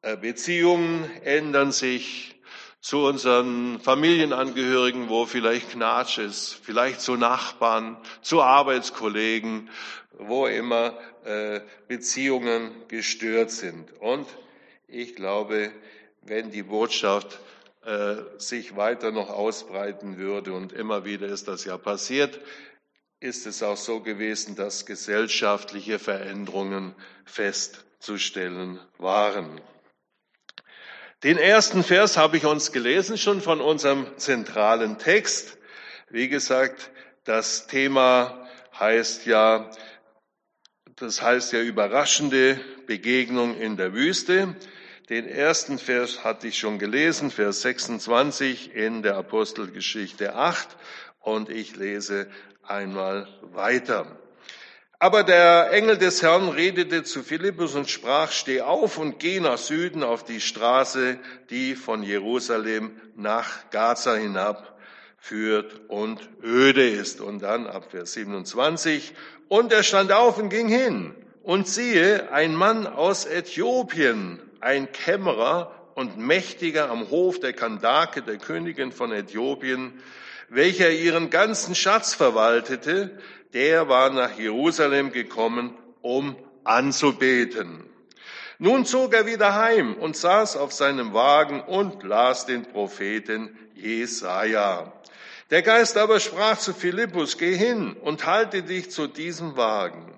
Äh, 0.01 0.15
Beziehungen 0.15 1.09
ändern 1.23 1.71
sich 1.71 2.38
zu 2.81 2.99
unseren 3.05 3.79
Familienangehörigen, 3.81 5.09
wo 5.09 5.25
vielleicht 5.25 5.71
Knatsch 5.71 6.17
ist, 6.17 6.53
vielleicht 6.63 7.01
zu 7.01 7.15
Nachbarn, 7.17 7.97
zu 8.21 8.41
Arbeitskollegen, 8.41 9.69
wo 10.17 10.47
immer 10.47 10.93
äh, 11.25 11.61
Beziehungen 11.87 12.71
gestört 12.87 13.51
sind. 13.51 13.91
Und 13.99 14.27
ich 14.87 15.15
glaube, 15.15 15.71
wenn 16.21 16.51
die 16.51 16.63
Botschaft 16.63 17.39
äh, 17.85 18.15
sich 18.37 18.75
weiter 18.75 19.11
noch 19.11 19.29
ausbreiten 19.29 20.17
würde, 20.17 20.53
und 20.53 20.73
immer 20.73 21.05
wieder 21.05 21.27
ist 21.27 21.47
das 21.47 21.65
ja 21.65 21.77
passiert, 21.77 22.39
ist 23.19 23.45
es 23.45 23.61
auch 23.63 23.77
so 23.77 23.99
gewesen, 23.99 24.55
dass 24.55 24.85
gesellschaftliche 24.85 25.99
Veränderungen 25.99 26.95
festzustellen 27.25 28.79
waren. 28.97 29.59
Den 31.23 31.37
ersten 31.37 31.83
Vers 31.83 32.15
habe 32.15 32.37
ich 32.37 32.45
uns 32.45 32.71
gelesen 32.71 33.17
schon 33.17 33.41
von 33.41 33.59
unserem 33.59 34.07
zentralen 34.17 34.97
Text. 34.99 35.57
Wie 36.09 36.29
gesagt, 36.29 36.91
das 37.25 37.67
Thema 37.67 38.47
heißt 38.79 39.25
ja, 39.25 39.69
das 40.95 41.21
heißt 41.21 41.51
ja 41.51 41.59
überraschende 41.59 42.61
Begegnung 42.87 43.57
in 43.57 43.75
der 43.75 43.93
Wüste. 43.93 44.55
Den 45.09 45.27
ersten 45.27 45.77
Vers 45.77 46.23
hatte 46.23 46.47
ich 46.47 46.57
schon 46.57 46.79
gelesen, 46.79 47.31
Vers 47.31 47.63
26 47.63 48.73
in 48.73 49.01
der 49.01 49.17
Apostelgeschichte 49.17 50.35
8 50.35 50.69
und 51.19 51.49
ich 51.49 51.75
lese 51.75 52.29
einmal 52.63 53.27
weiter. 53.41 54.17
Aber 55.01 55.23
der 55.23 55.71
Engel 55.71 55.97
des 55.97 56.21
Herrn 56.21 56.49
redete 56.49 57.03
zu 57.03 57.23
Philippus 57.23 57.73
und 57.73 57.89
sprach, 57.89 58.33
steh 58.33 58.59
auf 58.59 58.97
und 58.97 59.17
geh 59.17 59.39
nach 59.39 59.57
Süden 59.57 60.03
auf 60.03 60.25
die 60.25 60.41
Straße, 60.41 61.17
die 61.49 61.75
von 61.75 62.03
Jerusalem 62.03 62.91
nach 63.15 63.69
Gaza 63.71 64.15
hinab 64.15 64.77
führt 65.17 65.79
und 65.87 66.19
öde 66.43 66.85
ist. 66.85 67.21
Und 67.21 67.43
dann 67.43 67.65
ab 67.65 67.91
Vers 67.91 68.11
27, 68.11 69.13
und 69.47 69.71
er 69.71 69.83
stand 69.83 70.11
auf 70.11 70.37
und 70.37 70.49
ging 70.49 70.67
hin. 70.67 71.15
Und 71.43 71.69
siehe, 71.69 72.33
ein 72.33 72.53
Mann 72.53 72.85
aus 72.85 73.25
Äthiopien, 73.25 74.41
ein 74.59 74.91
Kämmerer 74.91 75.73
und 75.95 76.17
Mächtiger 76.17 76.89
am 76.89 77.09
Hof 77.09 77.39
der 77.39 77.53
Kandake, 77.53 78.21
der 78.21 78.37
Königin 78.37 78.91
von 78.91 79.13
Äthiopien, 79.13 79.93
welcher 80.49 80.89
ihren 80.89 81.29
ganzen 81.29 81.73
Schatz 81.73 82.13
verwaltete, 82.13 83.11
der 83.53 83.89
war 83.89 84.09
nach 84.09 84.37
Jerusalem 84.37 85.11
gekommen, 85.11 85.77
um 86.01 86.35
anzubeten. 86.63 87.83
Nun 88.57 88.85
zog 88.85 89.13
er 89.13 89.25
wieder 89.25 89.55
heim 89.55 89.95
und 89.95 90.17
saß 90.17 90.57
auf 90.57 90.73
seinem 90.73 91.13
Wagen 91.13 91.61
und 91.61 92.03
las 92.03 92.45
den 92.45 92.65
Propheten 92.65 93.57
Jesaja. 93.73 94.91
Der 95.49 95.61
Geist 95.61 95.97
aber 95.97 96.19
sprach 96.19 96.57
zu 96.57 96.73
Philippus, 96.73 97.37
geh 97.37 97.55
hin 97.55 97.93
und 97.93 98.25
halte 98.25 98.61
dich 98.61 98.91
zu 98.91 99.07
diesem 99.07 99.55
Wagen. 99.57 100.13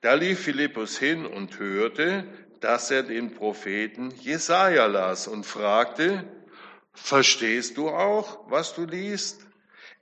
Da 0.00 0.14
lief 0.14 0.40
Philippus 0.40 0.98
hin 0.98 1.24
und 1.24 1.58
hörte, 1.58 2.24
dass 2.60 2.90
er 2.90 3.04
den 3.04 3.34
Propheten 3.34 4.10
Jesaja 4.20 4.86
las 4.86 5.28
und 5.28 5.46
fragte, 5.46 6.24
verstehst 6.92 7.76
du 7.76 7.88
auch, 7.88 8.50
was 8.50 8.74
du 8.74 8.84
liest? 8.84 9.46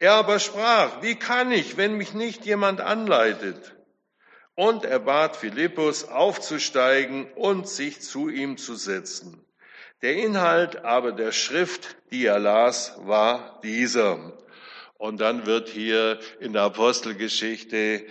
Er 0.01 0.13
aber 0.13 0.39
sprach, 0.39 1.03
wie 1.03 1.17
kann 1.17 1.51
ich, 1.51 1.77
wenn 1.77 1.95
mich 1.95 2.15
nicht 2.15 2.45
jemand 2.47 2.81
anleitet? 2.81 3.75
Und 4.55 4.85
er 4.85 5.01
bat 5.01 5.37
Philippus 5.37 6.05
aufzusteigen 6.05 7.33
und 7.35 7.69
sich 7.69 8.01
zu 8.01 8.29
ihm 8.29 8.57
zu 8.59 8.75
setzen. 8.75 9.45
Der 10.03 10.15
Inhalt 10.15 10.85
aber 10.85 11.13
der 11.13 11.33
Schrift, 11.33 11.97
die 12.11 12.27
er 12.27 12.39
las, 12.39 12.95
war 13.03 13.61
dieser. 13.65 14.39
Und 14.97 15.21
dann 15.21 15.47
wird 15.47 15.69
hier 15.69 16.21
in 16.39 16.53
der 16.53 16.63
Apostelgeschichte 16.63 18.07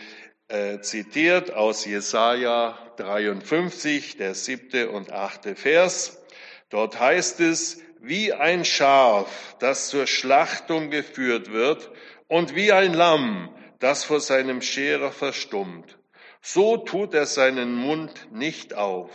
äh, 0.49 0.79
zitiert 0.79 1.51
aus 1.53 1.85
Jesaja 1.85 2.77
53, 2.97 4.17
der 4.17 4.35
siebte 4.35 4.89
und 4.89 5.11
achte 5.11 5.55
Vers. 5.55 6.21
Dort 6.69 6.99
heißt 6.99 7.39
es, 7.39 7.81
wie 8.01 8.33
ein 8.33 8.65
Schaf, 8.65 9.55
das 9.59 9.89
zur 9.89 10.07
Schlachtung 10.07 10.89
geführt 10.89 11.51
wird, 11.51 11.91
und 12.27 12.55
wie 12.55 12.71
ein 12.71 12.93
Lamm, 12.93 13.49
das 13.79 14.03
vor 14.03 14.19
seinem 14.19 14.61
Scherer 14.61 15.11
verstummt. 15.11 15.97
So 16.41 16.77
tut 16.77 17.13
er 17.13 17.25
seinen 17.25 17.75
Mund 17.75 18.29
nicht 18.31 18.73
auf. 18.73 19.11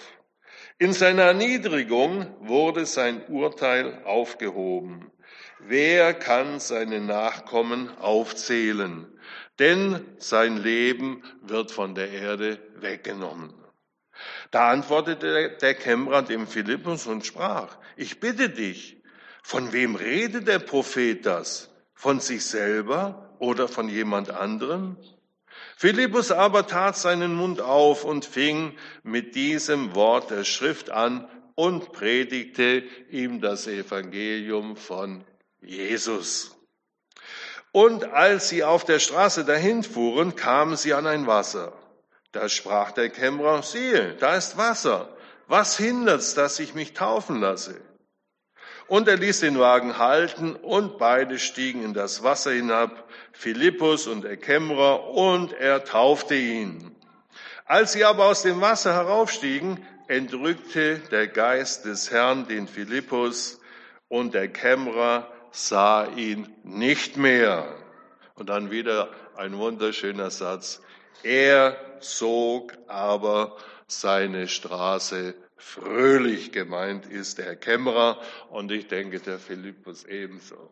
In 0.78 0.92
seiner 0.92 1.24
Erniedrigung 1.24 2.26
wurde 2.40 2.86
sein 2.86 3.24
Urteil 3.28 4.02
aufgehoben. 4.04 5.12
Wer 5.60 6.14
kann 6.14 6.58
seine 6.58 7.00
Nachkommen 7.00 7.96
aufzählen? 7.98 9.06
Denn 9.58 10.04
sein 10.18 10.56
Leben 10.56 11.22
wird 11.42 11.70
von 11.70 11.94
der 11.94 12.10
Erde 12.10 12.58
weggenommen. 12.76 13.61
Da 14.50 14.70
antwortete 14.70 15.56
der 15.60 15.74
Kämmerer 15.74 16.22
dem 16.22 16.46
Philippus 16.46 17.06
und 17.06 17.26
sprach, 17.26 17.76
ich 17.96 18.20
bitte 18.20 18.50
dich, 18.50 18.96
von 19.42 19.72
wem 19.72 19.96
redet 19.96 20.46
der 20.48 20.58
Prophet 20.58 21.24
das? 21.26 21.70
Von 21.94 22.20
sich 22.20 22.44
selber 22.44 23.36
oder 23.38 23.68
von 23.68 23.88
jemand 23.88 24.30
anderem? 24.30 24.96
Philippus 25.76 26.30
aber 26.30 26.66
tat 26.66 26.96
seinen 26.96 27.34
Mund 27.34 27.60
auf 27.60 28.04
und 28.04 28.24
fing 28.24 28.76
mit 29.02 29.34
diesem 29.34 29.94
Wort 29.94 30.30
der 30.30 30.44
Schrift 30.44 30.90
an 30.90 31.28
und 31.54 31.92
predigte 31.92 32.84
ihm 33.10 33.40
das 33.40 33.66
Evangelium 33.66 34.76
von 34.76 35.24
Jesus. 35.60 36.56
Und 37.72 38.04
als 38.04 38.48
sie 38.48 38.64
auf 38.64 38.84
der 38.84 38.98
Straße 38.98 39.44
dahin 39.44 39.82
fuhren, 39.82 40.36
kamen 40.36 40.76
sie 40.76 40.92
an 40.92 41.06
ein 41.06 41.26
Wasser. 41.26 41.72
Da 42.32 42.48
sprach 42.48 42.92
der 42.92 43.10
Kämmerer, 43.10 43.62
siehe, 43.62 44.14
da 44.14 44.34
ist 44.36 44.56
Wasser. 44.56 45.08
Was 45.48 45.76
hindert's, 45.76 46.34
dass 46.34 46.58
ich 46.58 46.74
mich 46.74 46.94
taufen 46.94 47.40
lasse? 47.40 47.78
Und 48.88 49.06
er 49.06 49.16
ließ 49.16 49.40
den 49.40 49.58
Wagen 49.58 49.98
halten 49.98 50.56
und 50.56 50.98
beide 50.98 51.38
stiegen 51.38 51.84
in 51.84 51.94
das 51.94 52.22
Wasser 52.22 52.52
hinab, 52.52 53.08
Philippus 53.32 54.06
und 54.06 54.24
der 54.24 54.36
Kämmerer, 54.36 55.10
und 55.10 55.52
er 55.52 55.84
taufte 55.84 56.34
ihn. 56.34 56.96
Als 57.64 57.92
sie 57.92 58.04
aber 58.04 58.26
aus 58.26 58.42
dem 58.42 58.60
Wasser 58.60 58.94
heraufstiegen, 58.94 59.84
entrückte 60.08 60.98
der 61.10 61.26
Geist 61.26 61.84
des 61.84 62.10
Herrn 62.10 62.46
den 62.48 62.66
Philippus 62.66 63.60
und 64.08 64.34
der 64.34 64.48
Kämmerer 64.48 65.30
sah 65.52 66.06
ihn 66.06 66.54
nicht 66.64 67.16
mehr. 67.16 67.76
Und 68.34 68.48
dann 68.48 68.70
wieder 68.70 69.10
ein 69.36 69.56
wunderschöner 69.56 70.30
Satz. 70.30 70.82
Er 71.22 71.76
zog 72.04 72.72
aber 72.86 73.56
seine 73.86 74.48
Straße 74.48 75.34
fröhlich 75.56 76.52
gemeint 76.52 77.06
ist 77.06 77.38
der 77.38 77.56
Kämmerer 77.56 78.20
und 78.50 78.72
ich 78.72 78.88
denke 78.88 79.20
der 79.20 79.38
Philippus 79.38 80.04
ebenso. 80.04 80.70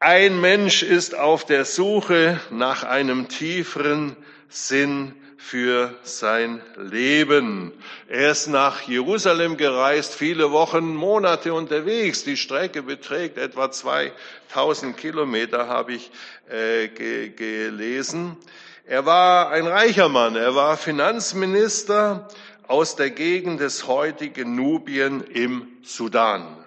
Ein 0.00 0.40
Mensch 0.40 0.82
ist 0.82 1.14
auf 1.14 1.44
der 1.44 1.64
Suche 1.64 2.40
nach 2.50 2.82
einem 2.82 3.28
tieferen 3.28 4.16
Sinn 4.48 5.14
für 5.36 5.94
sein 6.02 6.60
Leben. 6.76 7.72
Er 8.08 8.30
ist 8.30 8.46
nach 8.46 8.82
Jerusalem 8.82 9.56
gereist, 9.56 10.14
viele 10.14 10.50
Wochen, 10.50 10.94
Monate 10.94 11.52
unterwegs. 11.54 12.24
Die 12.24 12.36
Strecke 12.36 12.82
beträgt 12.82 13.38
etwa 13.38 13.70
2000 13.70 14.96
Kilometer, 14.96 15.68
habe 15.68 15.94
ich 15.94 16.10
äh, 16.48 16.88
ge 16.88 17.28
gelesen. 17.30 18.36
Er 18.84 19.06
war 19.06 19.50
ein 19.50 19.66
reicher 19.68 20.08
Mann, 20.08 20.34
er 20.34 20.56
war 20.56 20.76
Finanzminister 20.76 22.26
aus 22.66 22.96
der 22.96 23.10
Gegend 23.10 23.60
des 23.60 23.86
heutigen 23.86 24.56
Nubien 24.56 25.20
im 25.22 25.68
Sudan. 25.82 26.61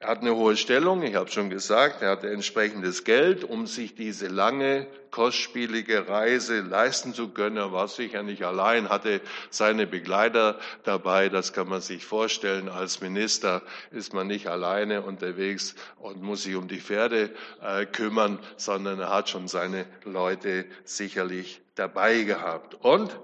Er 0.00 0.10
hat 0.10 0.20
eine 0.20 0.36
hohe 0.36 0.56
Stellung, 0.56 1.02
ich 1.02 1.16
habe 1.16 1.28
schon 1.28 1.50
gesagt, 1.50 2.02
er 2.02 2.10
hatte 2.10 2.30
entsprechendes 2.30 3.02
Geld, 3.02 3.42
um 3.42 3.66
sich 3.66 3.96
diese 3.96 4.28
lange, 4.28 4.86
kostspielige 5.10 6.08
Reise 6.08 6.60
leisten 6.60 7.14
zu 7.14 7.30
können. 7.30 7.56
Er 7.56 7.72
war 7.72 7.88
sicher 7.88 8.22
nicht 8.22 8.44
allein, 8.44 8.90
hatte 8.90 9.20
seine 9.50 9.88
Begleiter 9.88 10.60
dabei, 10.84 11.28
das 11.28 11.52
kann 11.52 11.68
man 11.68 11.80
sich 11.80 12.04
vorstellen. 12.04 12.68
Als 12.68 13.00
Minister 13.00 13.62
ist 13.90 14.14
man 14.14 14.28
nicht 14.28 14.46
alleine 14.46 15.02
unterwegs 15.02 15.74
und 15.96 16.22
muss 16.22 16.44
sich 16.44 16.54
um 16.54 16.68
die 16.68 16.80
Pferde 16.80 17.30
äh, 17.60 17.84
kümmern, 17.84 18.38
sondern 18.56 19.00
er 19.00 19.12
hat 19.12 19.28
schon 19.28 19.48
seine 19.48 19.84
Leute 20.04 20.66
sicherlich 20.84 21.60
dabei 21.74 22.22
gehabt. 22.22 22.76
Und 22.76 23.18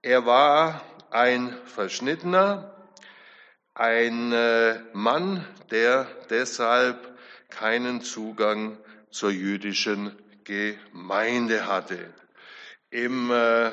er 0.00 0.24
war 0.24 0.80
ein 1.10 1.54
Verschnittener, 1.66 2.79
ein 3.80 4.30
äh, 4.32 4.78
Mann, 4.92 5.42
der 5.70 6.06
deshalb 6.28 7.16
keinen 7.48 8.02
Zugang 8.02 8.76
zur 9.10 9.30
jüdischen 9.30 10.14
Gemeinde 10.44 11.66
hatte. 11.66 12.12
Im 12.90 13.30
äh, 13.30 13.70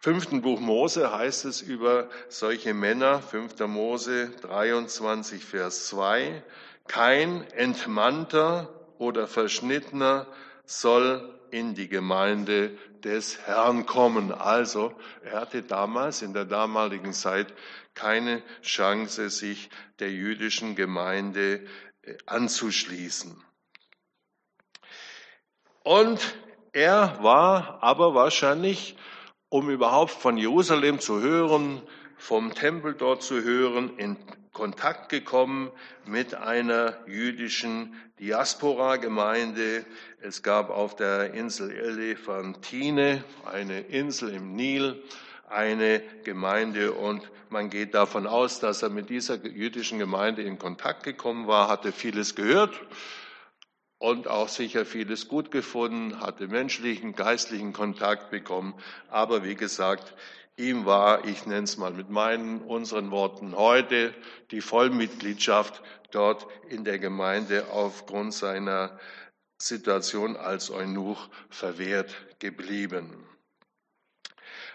fünften 0.00 0.42
Buch 0.42 0.58
Mose 0.58 1.16
heißt 1.16 1.44
es 1.44 1.62
über 1.62 2.10
solche 2.28 2.74
Männer, 2.74 3.22
5. 3.22 3.60
Mose 3.68 4.30
23, 4.40 5.44
Vers 5.44 5.86
2, 5.86 6.42
kein 6.88 7.48
Entmannter 7.52 8.68
oder 8.98 9.28
Verschnittener 9.28 10.26
soll 10.64 11.38
in 11.52 11.74
die 11.74 11.88
Gemeinde 11.88 12.76
des 13.04 13.38
Herrn 13.46 13.84
kommen. 13.86 14.32
Also, 14.32 14.94
er 15.22 15.42
hatte 15.42 15.62
damals, 15.62 16.22
in 16.22 16.32
der 16.32 16.46
damaligen 16.46 17.12
Zeit, 17.12 17.52
keine 17.94 18.42
Chance, 18.62 19.28
sich 19.28 19.68
der 19.98 20.10
jüdischen 20.10 20.74
Gemeinde 20.74 21.66
äh, 22.02 22.16
anzuschließen. 22.26 23.36
Und 25.84 26.20
er 26.72 27.18
war 27.22 27.82
aber 27.82 28.14
wahrscheinlich, 28.14 28.96
um 29.50 29.68
überhaupt 29.68 30.12
von 30.12 30.38
Jerusalem 30.38 31.00
zu 31.00 31.20
hören, 31.20 31.82
vom 32.16 32.54
Tempel 32.54 32.94
dort 32.94 33.22
zu 33.22 33.42
hören, 33.42 33.98
in 33.98 34.16
Kontakt 34.52 35.08
gekommen 35.08 35.70
mit 36.04 36.34
einer 36.34 36.96
jüdischen 37.06 37.94
Diaspora-Gemeinde. 38.20 39.84
Es 40.20 40.42
gab 40.42 40.68
auf 40.70 40.94
der 40.94 41.32
Insel 41.32 41.70
Elephantine, 41.70 43.24
eine 43.50 43.80
Insel 43.80 44.34
im 44.34 44.54
Nil, 44.54 45.02
eine 45.48 46.02
Gemeinde 46.24 46.92
und 46.92 47.30
man 47.48 47.70
geht 47.70 47.94
davon 47.94 48.26
aus, 48.26 48.60
dass 48.60 48.82
er 48.82 48.88
mit 48.88 49.10
dieser 49.10 49.36
jüdischen 49.46 49.98
Gemeinde 49.98 50.42
in 50.42 50.58
Kontakt 50.58 51.02
gekommen 51.02 51.46
war, 51.46 51.68
hatte 51.68 51.92
vieles 51.92 52.34
gehört 52.34 52.78
und 53.98 54.26
auch 54.26 54.48
sicher 54.48 54.84
vieles 54.84 55.28
gut 55.28 55.50
gefunden, 55.50 56.20
hatte 56.20 56.48
menschlichen, 56.48 57.14
geistlichen 57.14 57.72
Kontakt 57.72 58.30
bekommen. 58.30 58.74
Aber 59.08 59.44
wie 59.44 59.54
gesagt, 59.54 60.14
ihm 60.56 60.84
war, 60.84 61.24
ich 61.24 61.46
nenne 61.46 61.64
es 61.64 61.76
mal 61.76 61.92
mit 61.92 62.10
meinen, 62.10 62.60
unseren 62.62 63.10
Worten 63.10 63.56
heute, 63.56 64.14
die 64.50 64.60
Vollmitgliedschaft 64.60 65.82
dort 66.10 66.46
in 66.68 66.84
der 66.84 66.98
Gemeinde 66.98 67.68
aufgrund 67.70 68.34
seiner 68.34 68.98
Situation 69.58 70.36
als 70.36 70.70
Eunuch 70.70 71.28
verwehrt 71.48 72.14
geblieben. 72.38 73.26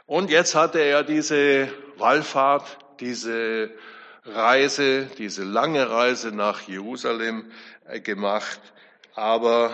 Und 0.06 0.30
jetzt 0.30 0.56
hatte 0.56 0.80
er 0.80 1.04
diese 1.04 1.68
Wallfahrt, 1.98 2.78
diese 3.00 3.72
Reise, 4.24 5.06
diese 5.18 5.44
lange 5.44 5.90
Reise 5.90 6.32
nach 6.32 6.62
Jerusalem 6.62 7.52
äh, 7.86 8.00
gemacht, 8.00 8.60
aber 9.16 9.72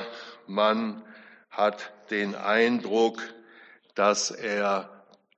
man 0.47 1.03
hat 1.49 1.91
den 2.09 2.35
Eindruck, 2.35 3.21
dass 3.95 4.31
er 4.31 4.92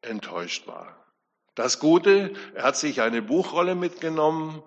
enttäuscht 0.05 0.67
war. 0.67 0.95
Das 1.55 1.79
Gute, 1.79 2.33
er 2.53 2.63
hat 2.63 2.75
sich 2.75 3.01
eine 3.01 3.21
Buchrolle 3.21 3.75
mitgenommen, 3.75 4.61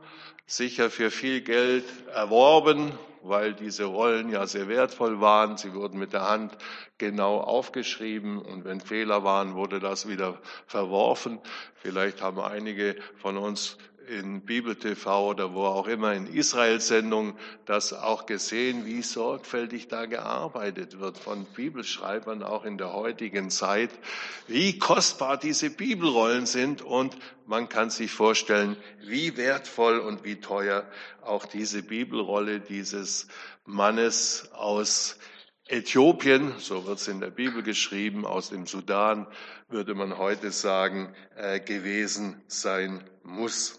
sicher 0.46 0.90
für 0.90 1.11
viel 1.11 1.42
Geld 1.42 1.85
erworben, 2.14 2.92
weil 3.22 3.53
diese 3.53 3.85
Rollen 3.85 4.31
ja 4.31 4.46
sehr 4.46 4.68
wertvoll 4.68 5.20
waren. 5.20 5.59
Sie 5.59 5.74
wurden 5.74 5.98
mit 5.98 6.12
der 6.14 6.29
Hand 6.29 6.57
genau 6.96 7.40
aufgeschrieben 7.40 8.40
und 8.40 8.64
wenn 8.64 8.81
Fehler 8.81 9.22
waren, 9.22 9.55
wurde 9.55 9.81
das 9.81 10.09
wieder 10.09 10.40
verworfen. 10.66 11.40
Vielleicht 11.74 12.22
haben 12.22 12.40
einige 12.40 12.96
von 13.16 13.37
uns 13.37 13.77
in 14.09 14.40
Bibel 14.42 14.75
TV 14.75 15.29
oder 15.29 15.55
wo 15.55 15.64
auch 15.64 15.87
immer 15.87 16.14
in 16.14 16.27
Israel-Sendungen 16.27 17.35
das 17.66 17.92
auch 17.92 18.27
gesehen, 18.27 18.87
wie 18.87 19.03
sorgfältig 19.03 19.88
da 19.88 20.07
gearbeitet 20.07 20.99
wird 20.99 21.18
von 21.18 21.44
Bibelschreibern 21.44 22.42
auch 22.42 22.64
in 22.64 22.79
der 22.79 22.92
heutigen 22.92 23.51
Zeit, 23.51 23.90
wie 24.47 24.79
kostbar 24.79 25.37
diese 25.37 25.71
Bibelrollen 25.71 26.47
sind 26.47 26.83
und 26.83 27.16
man 27.47 27.68
kann 27.68 27.90
sich 27.90 28.11
vorstellen, 28.11 28.77
wie 29.01 29.37
wertvoll 29.37 29.99
und 29.99 30.25
wie 30.25 30.40
teuer 30.40 30.85
auch 31.23 31.47
diese 31.47 31.83
Bibelrolle 31.83 32.61
dieses 32.61 33.29
Mannes 33.64 34.51
aus 34.53 35.18
Äthiopien, 35.66 36.55
so 36.59 36.87
wird 36.87 36.99
es 36.99 37.09
in 37.09 37.21
der 37.21 37.31
Bibel 37.31 37.62
geschrieben, 37.62 38.25
aus 38.25 38.49
dem 38.49 38.66
Sudan, 38.66 39.27
würde 39.68 39.94
man 39.94 40.16
heute 40.16 40.51
sagen, 40.51 41.14
äh, 41.37 41.61
gewesen 41.61 42.42
sein 42.47 43.05
muss. 43.23 43.79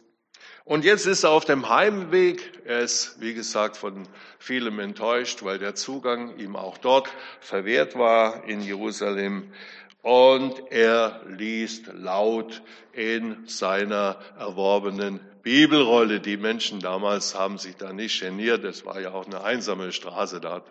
Und 0.69 0.85
jetzt 0.85 1.07
ist 1.07 1.23
er 1.23 1.31
auf 1.31 1.45
dem 1.45 1.67
Heimweg. 1.67 2.61
Er 2.63 2.81
ist, 2.81 3.19
wie 3.19 3.33
gesagt, 3.33 3.75
von 3.75 4.07
vielem 4.37 4.77
enttäuscht, 4.77 5.41
weil 5.41 5.57
der 5.57 5.73
Zugang 5.73 6.37
ihm 6.37 6.55
auch 6.55 6.77
dort 6.77 7.09
verwehrt 7.39 7.97
war 7.97 8.43
in 8.43 8.61
Jerusalem. 8.61 9.51
Und 10.03 10.61
er 10.69 11.23
liest 11.25 11.87
laut 11.87 12.61
in 12.93 13.47
seiner 13.47 14.19
erworbenen 14.37 15.19
Bibelrolle. 15.49 16.19
Die 16.19 16.37
Menschen 16.37 16.79
damals 16.79 17.33
haben 17.33 17.57
sich 17.57 17.75
da 17.75 17.91
nicht 17.91 18.21
geniert. 18.21 18.63
Es 18.63 18.85
war 18.85 19.01
ja 19.01 19.13
auch 19.13 19.25
eine 19.25 19.43
einsame 19.43 19.91
Straße. 19.91 20.39
Da 20.39 20.51
hat 20.57 20.65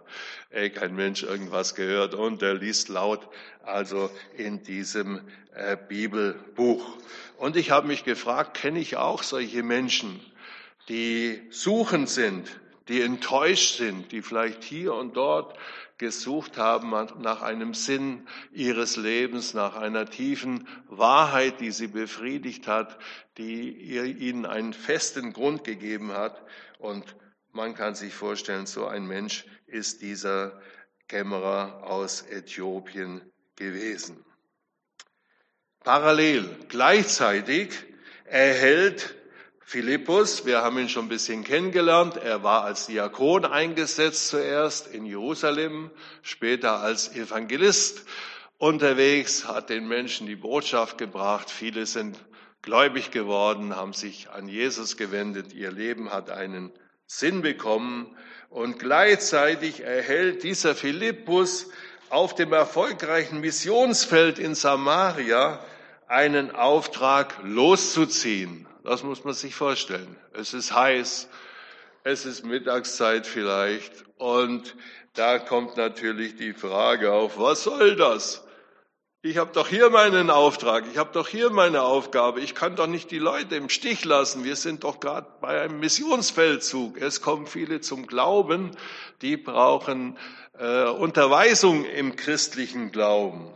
ey, 0.50 0.70
kein 0.70 0.94
Mensch 0.94 1.24
irgendwas 1.24 1.74
gehört. 1.74 2.14
Und 2.14 2.42
er 2.42 2.54
liest 2.54 2.88
laut 2.88 3.26
also 3.64 4.08
in 4.36 4.62
diesem 4.62 5.20
äh, 5.56 5.76
Bibelbuch. 5.88 6.96
Und 7.38 7.56
ich 7.56 7.72
habe 7.72 7.88
mich 7.88 8.04
gefragt, 8.04 8.56
kenne 8.56 8.78
ich 8.78 8.96
auch 8.96 9.24
solche 9.24 9.64
Menschen, 9.64 10.20
die 10.88 11.42
suchend 11.50 12.08
sind, 12.08 12.48
die 12.88 13.02
enttäuscht 13.02 13.76
sind, 13.76 14.12
die 14.12 14.22
vielleicht 14.22 14.64
hier 14.64 14.94
und 14.94 15.16
dort 15.16 15.58
gesucht 15.98 16.56
haben 16.56 16.90
nach 16.90 17.42
einem 17.42 17.74
Sinn 17.74 18.26
ihres 18.52 18.96
Lebens, 18.96 19.52
nach 19.52 19.76
einer 19.76 20.08
tiefen 20.08 20.68
Wahrheit, 20.88 21.60
die 21.60 21.72
sie 21.72 21.88
befriedigt 21.88 22.66
hat, 22.66 22.98
die 23.36 23.72
ihnen 23.72 24.46
einen 24.46 24.72
festen 24.72 25.32
Grund 25.32 25.64
gegeben 25.64 26.12
hat. 26.12 26.40
Und 26.78 27.16
man 27.52 27.74
kann 27.74 27.94
sich 27.94 28.14
vorstellen, 28.14 28.66
so 28.66 28.86
ein 28.86 29.06
Mensch 29.06 29.44
ist 29.66 30.02
dieser 30.02 30.60
Kämmerer 31.08 31.82
aus 31.82 32.22
Äthiopien 32.22 33.20
gewesen. 33.56 34.24
Parallel, 35.80 36.48
gleichzeitig 36.68 37.70
erhält 38.24 39.16
Philippus, 39.70 40.46
wir 40.46 40.62
haben 40.62 40.78
ihn 40.78 40.88
schon 40.88 41.04
ein 41.04 41.08
bisschen 41.10 41.44
kennengelernt, 41.44 42.16
er 42.16 42.42
war 42.42 42.64
als 42.64 42.86
Diakon 42.86 43.44
eingesetzt 43.44 44.28
zuerst 44.28 44.86
in 44.86 45.04
Jerusalem, 45.04 45.90
später 46.22 46.80
als 46.80 47.14
Evangelist 47.14 48.06
unterwegs, 48.56 49.46
hat 49.46 49.68
den 49.68 49.86
Menschen 49.86 50.26
die 50.26 50.36
Botschaft 50.36 50.96
gebracht. 50.96 51.50
Viele 51.50 51.84
sind 51.84 52.16
gläubig 52.62 53.10
geworden, 53.10 53.76
haben 53.76 53.92
sich 53.92 54.30
an 54.30 54.48
Jesus 54.48 54.96
gewendet, 54.96 55.52
ihr 55.52 55.70
Leben 55.70 56.14
hat 56.14 56.30
einen 56.30 56.72
Sinn 57.04 57.42
bekommen 57.42 58.16
und 58.48 58.78
gleichzeitig 58.78 59.80
erhält 59.80 60.44
dieser 60.44 60.74
Philippus 60.74 61.66
auf 62.08 62.34
dem 62.34 62.54
erfolgreichen 62.54 63.42
Missionsfeld 63.42 64.38
in 64.38 64.54
Samaria 64.54 65.62
einen 66.06 66.52
Auftrag 66.52 67.34
loszuziehen. 67.42 68.64
Das 68.88 69.02
muss 69.02 69.22
man 69.22 69.34
sich 69.34 69.54
vorstellen. 69.54 70.16
Es 70.32 70.54
ist 70.54 70.72
heiß, 70.72 71.28
es 72.04 72.24
ist 72.24 72.46
Mittagszeit 72.46 73.26
vielleicht 73.26 73.92
und 74.16 74.76
da 75.12 75.38
kommt 75.38 75.76
natürlich 75.76 76.36
die 76.36 76.54
Frage 76.54 77.12
auf, 77.12 77.38
was 77.38 77.64
soll 77.64 77.96
das? 77.96 78.46
Ich 79.20 79.36
habe 79.36 79.52
doch 79.52 79.68
hier 79.68 79.90
meinen 79.90 80.30
Auftrag, 80.30 80.84
ich 80.90 80.96
habe 80.96 81.10
doch 81.12 81.28
hier 81.28 81.50
meine 81.50 81.82
Aufgabe, 81.82 82.40
ich 82.40 82.54
kann 82.54 82.76
doch 82.76 82.86
nicht 82.86 83.10
die 83.10 83.18
Leute 83.18 83.56
im 83.56 83.68
Stich 83.68 84.06
lassen. 84.06 84.42
Wir 84.42 84.56
sind 84.56 84.84
doch 84.84 85.00
gerade 85.00 85.26
bei 85.42 85.60
einem 85.60 85.80
Missionsfeldzug. 85.80 86.98
Es 86.98 87.20
kommen 87.20 87.46
viele 87.46 87.82
zum 87.82 88.06
Glauben, 88.06 88.70
die 89.20 89.36
brauchen 89.36 90.16
äh, 90.58 90.84
Unterweisung 90.84 91.84
im 91.84 92.16
christlichen 92.16 92.90
Glauben. 92.90 93.52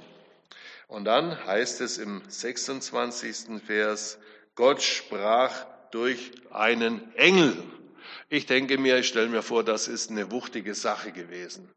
Und 0.89 1.07
dann 1.07 1.43
heißt 1.47 1.81
es 1.81 1.97
im 1.97 2.21
26. 2.29 3.63
Vers, 3.65 4.19
Gott 4.55 4.83
sprach 4.83 5.67
durch 5.91 6.33
einen 6.51 7.15
Engel. 7.15 7.57
Ich 8.29 8.47
denke 8.47 8.79
mir, 8.79 8.99
ich 8.99 9.09
stelle 9.09 9.29
mir 9.29 9.43
vor, 9.43 9.65
das 9.65 9.89
ist 9.89 10.11
eine 10.11 10.31
wuchtige 10.31 10.75
Sache 10.75 11.13
gewesen. 11.13 11.71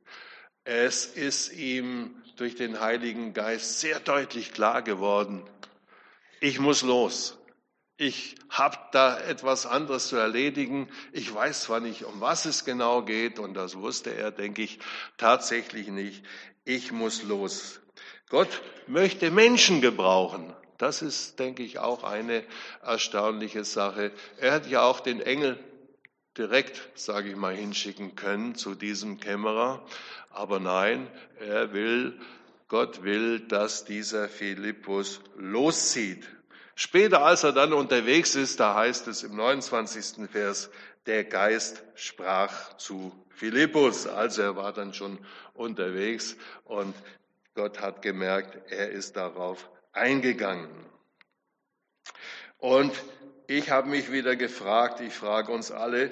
Es 0.64 1.06
ist 1.06 1.54
ihm 1.54 2.22
durch 2.38 2.56
den 2.56 2.80
Heiligen 2.80 3.34
Geist 3.34 3.80
sehr 3.80 4.00
deutlich 4.00 4.52
klar 4.54 4.82
geworden, 4.82 5.44
ich 6.42 6.60
muss 6.60 6.82
los. 6.82 7.38
Ich 7.98 8.36
habe 8.50 8.78
da 8.92 9.18
etwas 9.20 9.66
anderes 9.66 10.10
zu 10.10 10.18
erledigen. 10.18 10.90
Ich 11.14 11.34
weiß 11.34 11.62
zwar 11.64 11.80
nicht, 11.80 12.04
um 12.04 12.20
was 12.20 12.46
es 12.46 12.66
genau 12.66 13.04
geht, 13.04 13.40
und 13.40 13.54
das 13.54 13.78
wusste 13.78 14.14
er, 14.14 14.32
denke 14.32 14.62
ich, 14.64 14.80
tatsächlich 15.18 15.88
nicht. 15.88 16.26
Ich 16.66 16.92
muss 16.92 17.24
los. 17.24 17.80
Gott 18.30 18.62
möchte 18.88 19.32
Menschen 19.32 19.80
gebrauchen. 19.82 20.54
Das 20.78 21.02
ist, 21.02 21.40
denke 21.40 21.64
ich, 21.64 21.80
auch 21.80 22.04
eine 22.04 22.44
erstaunliche 22.82 23.64
Sache. 23.64 24.12
Er 24.38 24.52
hat 24.52 24.68
ja 24.68 24.84
auch 24.84 25.00
den 25.00 25.22
Engel 25.22 25.58
direkt, 26.38 26.90
sage 26.96 27.30
ich 27.30 27.36
mal, 27.36 27.56
hinschicken 27.56 28.16
können 28.16 28.56
zu 28.56 28.76
diesem 28.76 29.20
Kämmerer. 29.20 29.86
Aber 30.30 30.60
nein, 30.60 31.08
er 31.40 31.74
will, 31.74 32.20
Gott 32.68 33.04
will, 33.04 33.40
dass 33.40 33.86
dieser 33.86 34.28
Philippus 34.28 35.22
loszieht. 35.38 36.28
Später, 36.76 37.24
als 37.24 37.44
er 37.44 37.54
dann 37.54 37.72
unterwegs 37.72 38.36
ist, 38.36 38.60
da 38.60 38.76
heißt 38.76 39.08
es 39.08 39.24
im 39.24 39.38
29. 39.38 40.30
Vers, 40.30 40.70
der 41.06 41.24
Geist 41.24 41.84
sprach 41.96 42.76
zu 42.78 43.14
Philippus. 43.30 44.08
Also 44.08 44.42
er 44.42 44.56
war 44.58 44.74
dann 44.74 44.94
schon 44.94 45.20
unterwegs 45.54 46.36
und 46.66 46.94
Gott 47.54 47.80
hat 47.80 48.02
gemerkt, 48.02 48.70
er 48.70 48.90
ist 48.90 49.16
darauf 49.16 49.70
eingegangen. 49.96 50.70
Und 52.58 52.94
ich 53.48 53.70
habe 53.70 53.90
mich 53.90 54.12
wieder 54.12 54.36
gefragt, 54.36 55.00
ich 55.02 55.14
frage 55.14 55.52
uns 55.52 55.72
alle, 55.72 56.12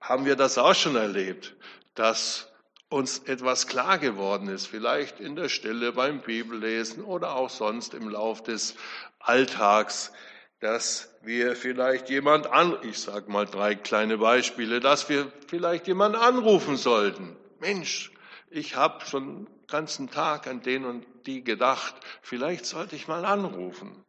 haben 0.00 0.26
wir 0.26 0.36
das 0.36 0.58
auch 0.58 0.74
schon 0.74 0.96
erlebt, 0.96 1.56
dass 1.94 2.52
uns 2.88 3.18
etwas 3.20 3.66
klar 3.66 3.98
geworden 3.98 4.48
ist, 4.48 4.66
vielleicht 4.66 5.18
in 5.20 5.36
der 5.36 5.48
Stille 5.48 5.92
beim 5.92 6.20
Bibellesen 6.20 7.02
oder 7.02 7.34
auch 7.34 7.50
sonst 7.50 7.94
im 7.94 8.08
Lauf 8.08 8.42
des 8.42 8.76
Alltags, 9.18 10.12
dass 10.60 11.14
wir 11.22 11.56
vielleicht 11.56 12.08
jemand 12.08 12.46
an, 12.46 12.78
ich 12.82 12.98
sage 12.98 13.30
mal 13.30 13.46
drei 13.46 13.74
kleine 13.74 14.18
Beispiele, 14.18 14.80
dass 14.80 15.08
wir 15.08 15.32
vielleicht 15.48 15.86
jemand 15.86 16.16
anrufen 16.16 16.76
sollten. 16.76 17.36
Mensch, 17.58 18.12
ich 18.50 18.76
habe 18.76 19.04
schon 19.04 19.48
ganzen 19.68 20.10
Tag 20.10 20.46
an 20.46 20.62
den 20.62 20.84
und 20.84 21.06
die 21.26 21.42
gedacht, 21.42 21.94
vielleicht 22.22 22.66
sollte 22.66 22.96
ich 22.96 23.08
mal 23.08 23.24
anrufen. 23.24 24.04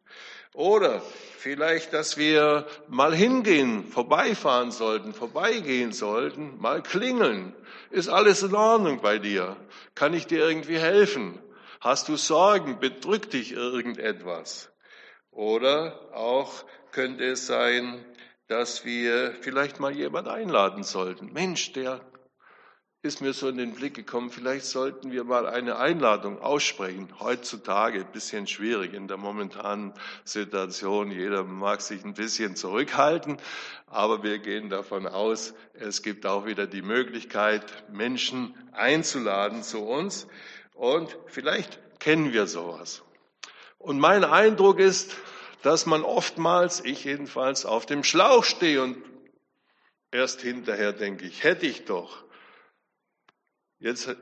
Oder 0.54 1.02
vielleicht, 1.38 1.94
dass 1.94 2.18
wir 2.18 2.66
mal 2.88 3.14
hingehen, 3.14 3.86
vorbeifahren 3.86 4.72
sollten, 4.72 5.14
vorbeigehen 5.14 5.92
sollten, 5.92 6.58
mal 6.60 6.82
klingeln. 6.82 7.56
Ist 7.92 8.10
alles 8.10 8.42
in 8.42 8.56
Ordnung 8.56 9.02
bei 9.02 9.20
dir? 9.20 9.56
Kann 9.94 10.14
ich 10.14 10.26
dir 10.26 10.40
irgendwie 10.40 10.80
helfen? 10.80 11.40
Hast 11.80 12.08
du 12.08 12.16
Sorgen? 12.16 12.80
Bedrückt 12.80 13.34
dich 13.34 13.52
irgendetwas? 13.52 14.72
Oder 15.30 16.10
auch 16.14 16.66
könnte 16.92 17.26
es 17.26 17.46
sein, 17.46 18.04
dass 18.48 18.86
wir 18.86 19.36
vielleicht 19.42 19.80
mal 19.80 19.92
jemand 19.92 20.28
einladen 20.28 20.84
sollten. 20.84 21.32
Mensch, 21.34 21.74
der 21.74 22.02
ist 23.04 23.22
mir 23.22 23.34
so 23.34 23.48
in 23.48 23.58
den 23.58 23.74
Blick 23.74 23.94
gekommen, 23.94 24.32
vielleicht 24.32 24.66
sollten 24.66 25.12
wir 25.12 25.24
mal 25.24 25.48
eine 25.48 25.78
Einladung 25.78 26.42
aussprechen. 26.42 27.08
Heutzutage 27.20 28.00
ein 28.00 28.12
bisschen 28.12 28.48
schwierig 28.48 28.94
in 28.94 29.08
der 29.08 29.18
momentanen 29.18 29.94
Situation. 30.24 31.12
Jeder 31.12 31.44
mag 31.44 31.82
sich 31.82 32.04
ein 32.04 32.16
bisschen 32.16 32.56
zurückhalten, 32.56 33.38
aber 33.86 34.24
wir 34.24 34.40
gehen 34.40 34.70
davon 34.70 35.08
aus, 35.08 35.54
es 35.74 36.02
gibt 36.02 36.26
auch 36.26 36.46
wieder 36.46 36.66
die 36.66 36.82
Möglichkeit, 36.82 37.64
Menschen 37.92 38.56
einzuladen 38.72 39.62
zu 39.64 39.86
uns. 39.86 40.28
Und 40.74 41.16
vielleicht 41.28 41.80
kennen 42.00 42.34
wir 42.34 42.48
sowas. 42.48 43.04
Und 43.78 44.00
mein 44.00 44.24
Eindruck 44.24 44.80
ist, 44.80 45.16
dass 45.62 45.86
man 45.86 46.04
oftmals, 46.04 46.84
ich 46.84 47.04
jedenfalls, 47.04 47.66
auf 47.66 47.86
dem 47.86 48.04
Schlauch 48.04 48.44
stehe 48.44 48.82
und 48.82 48.98
erst 50.12 50.42
hinterher 50.42 50.94
denke 50.94 51.26
ich, 51.26 51.44
hätte 51.44 51.68
ich 51.68 51.86
doch. 51.86 52.27
Jetzt 53.80 54.16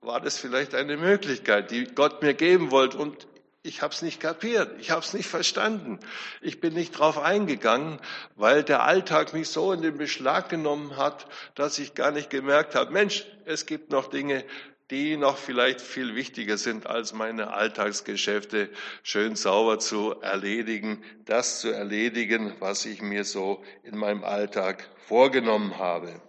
war 0.00 0.20
das 0.20 0.36
vielleicht 0.38 0.74
eine 0.74 0.96
Möglichkeit, 0.96 1.70
die 1.70 1.84
Gott 1.84 2.22
mir 2.22 2.34
geben 2.34 2.70
wollte 2.70 2.98
und 2.98 3.26
ich 3.62 3.80
habe 3.80 3.94
es 3.94 4.02
nicht 4.02 4.20
kapiert, 4.20 4.80
ich 4.80 4.90
habe 4.90 5.02
es 5.02 5.14
nicht 5.14 5.28
verstanden, 5.28 6.00
ich 6.40 6.60
bin 6.60 6.74
nicht 6.74 6.98
drauf 6.98 7.18
eingegangen, 7.18 8.00
weil 8.34 8.64
der 8.64 8.82
Alltag 8.82 9.32
mich 9.32 9.48
so 9.48 9.72
in 9.72 9.82
den 9.82 9.96
Beschlag 9.96 10.48
genommen 10.48 10.96
hat, 10.96 11.26
dass 11.54 11.78
ich 11.78 11.94
gar 11.94 12.10
nicht 12.10 12.28
gemerkt 12.28 12.74
habe, 12.74 12.92
Mensch, 12.92 13.24
es 13.44 13.64
gibt 13.64 13.90
noch 13.90 14.10
Dinge, 14.10 14.44
die 14.90 15.16
noch 15.16 15.38
vielleicht 15.38 15.80
viel 15.80 16.14
wichtiger 16.16 16.58
sind 16.58 16.86
als 16.86 17.14
meine 17.14 17.54
Alltagsgeschäfte 17.54 18.68
schön 19.02 19.36
sauber 19.36 19.78
zu 19.78 20.20
erledigen, 20.20 21.02
das 21.24 21.60
zu 21.60 21.70
erledigen, 21.70 22.56
was 22.58 22.84
ich 22.84 23.00
mir 23.00 23.24
so 23.24 23.62
in 23.84 23.96
meinem 23.96 24.24
Alltag 24.24 24.90
vorgenommen 25.06 25.78
habe. 25.78 26.20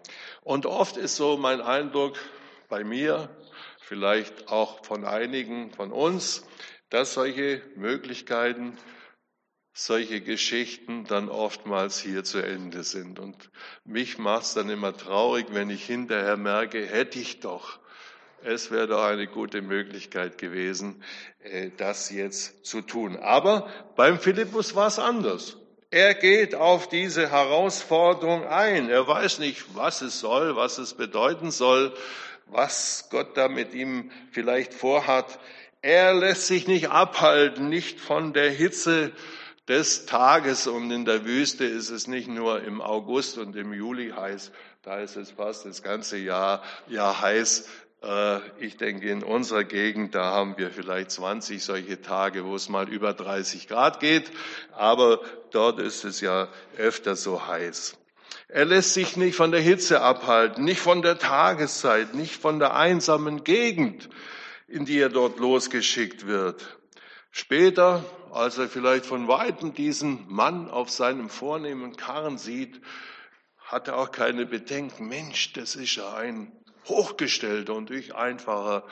Und 0.44 0.66
oft 0.66 0.98
ist 0.98 1.16
so 1.16 1.36
mein 1.36 1.62
Eindruck 1.62 2.16
bei 2.70 2.84
mir, 2.84 3.30
vielleicht 3.80 4.48
auch 4.50 4.86
von 4.86 5.06
einigen 5.06 5.72
von 5.72 5.92
uns, 5.92 6.46
dass 6.90 7.14
solche 7.14 7.62
Möglichkeiten, 7.76 8.78
solche 9.74 10.22
Geschichten 10.22 11.06
dann 11.06 11.30
oftmals 11.30 12.00
hier 12.00 12.24
zu 12.24 12.40
Ende 12.40 12.84
sind. 12.84 13.20
Und 13.20 13.50
mich 13.84 14.18
macht 14.18 14.44
es 14.44 14.54
dann 14.54 14.70
immer 14.70 14.96
traurig, 14.96 15.48
wenn 15.52 15.70
ich 15.70 15.86
hinterher 15.86 16.38
merke, 16.38 16.86
hätte 16.86 17.20
ich 17.20 17.40
doch. 17.40 17.80
Es 18.44 18.72
wäre 18.72 18.88
doch 18.88 19.04
eine 19.04 19.28
gute 19.28 19.62
Möglichkeit 19.62 20.38
gewesen, 20.38 21.02
äh, 21.40 21.72
das 21.78 22.10
jetzt 22.10 22.66
zu 22.66 22.82
tun. 22.82 23.16
Aber 23.18 23.70
beim 23.96 24.20
Philippus 24.20 24.76
war 24.76 24.88
es 24.88 25.00
anders. 25.00 25.58
Er 25.90 26.14
geht 26.14 26.56
auf 26.56 26.90
diese 26.90 27.30
Herausforderung 27.30 28.46
ein. 28.46 28.90
Er 28.90 29.08
weiß 29.08 29.40
nicht, 29.40 29.76
was 29.76 30.02
es 30.02 30.20
soll, 30.20 30.56
was 30.56 30.78
es 30.78 30.96
bedeuten 30.96 31.52
soll, 31.52 31.94
was 32.48 33.08
Gott 33.10 33.38
da 33.38 33.48
mit 33.48 33.74
ihm 33.74 34.12
vielleicht 34.32 34.74
vorhat. 34.74 35.40
Er 35.82 36.14
lässt 36.14 36.48
sich 36.48 36.68
nicht 36.68 36.90
abhalten, 36.90 37.70
nicht 37.70 38.00
von 38.00 38.34
der 38.34 38.50
Hitze 38.50 39.12
des 39.68 40.06
Tages. 40.06 40.68
Und 40.68 40.92
in 40.92 41.06
der 41.06 41.26
Wüste 41.26 41.66
ist 41.66 41.90
es 41.90 42.08
nicht 42.08 42.28
nur 42.28 42.64
im 42.64 42.82
August 42.82 43.38
und 43.38 43.56
im 43.56 43.74
Juli 43.74 44.12
heiß, 44.12 44.52
da 44.84 45.00
ist 45.00 45.16
es 45.16 45.32
fast 45.32 45.66
das 45.66 45.82
ganze 45.82 46.18
Jahr, 46.18 46.62
Jahr 46.88 47.22
heiß. 47.22 47.70
Äh, 48.04 48.40
ich 48.60 48.78
denke, 48.78 49.10
in 49.10 49.24
unserer 49.24 49.64
Gegend, 49.64 50.14
da 50.16 50.26
haben 50.26 50.58
wir 50.58 50.72
vielleicht 50.72 51.12
20 51.12 51.64
solche 51.64 52.02
Tage, 52.02 52.46
wo 52.46 52.56
es 52.56 52.68
mal 52.70 52.90
über 52.90 53.14
30 53.14 53.68
Grad 53.68 54.00
geht, 54.00 54.32
aber 54.74 55.22
dort 55.52 55.80
ist 55.80 56.04
es 56.04 56.20
ja 56.20 56.50
öfter 56.78 57.16
so 57.16 57.48
heiß. 57.48 57.98
Er 58.48 58.66
lässt 58.66 58.94
sich 58.94 59.18
nicht 59.18 59.36
von 59.36 59.52
der 59.52 59.62
Hitze 59.62 60.02
abhalten, 60.02 60.64
nicht 60.64 60.80
von 60.82 61.02
der 61.02 61.18
Tageszeit, 61.18 62.14
nicht 62.14 62.36
von 62.42 62.60
der 62.60 62.76
einsamen 62.76 63.44
Gegend 63.44 64.10
in 64.74 64.86
die 64.86 65.00
er 65.00 65.10
dort 65.10 65.40
losgeschickt 65.40 66.26
wird. 66.26 66.78
Später, 67.32 68.04
als 68.32 68.58
er 68.58 68.68
vielleicht 68.68 69.06
von 69.06 69.28
weitem 69.28 69.74
diesen 69.76 70.26
Mann 70.28 70.68
auf 70.70 70.90
seinem 70.90 71.30
vornehmen 71.30 71.96
Karren 71.96 72.40
sieht, 72.40 72.82
hat 73.66 73.88
er 73.88 73.98
auch 73.98 74.12
keine 74.12 74.48
Bedenken. 74.48 75.08
Mensch, 75.08 75.54
das 75.54 75.76
ist 75.76 75.96
ja 75.96 76.16
ein 76.16 76.52
hochgestellter 76.88 77.76
und 77.76 77.92
ich 77.92 78.16
einfacher 78.16 78.84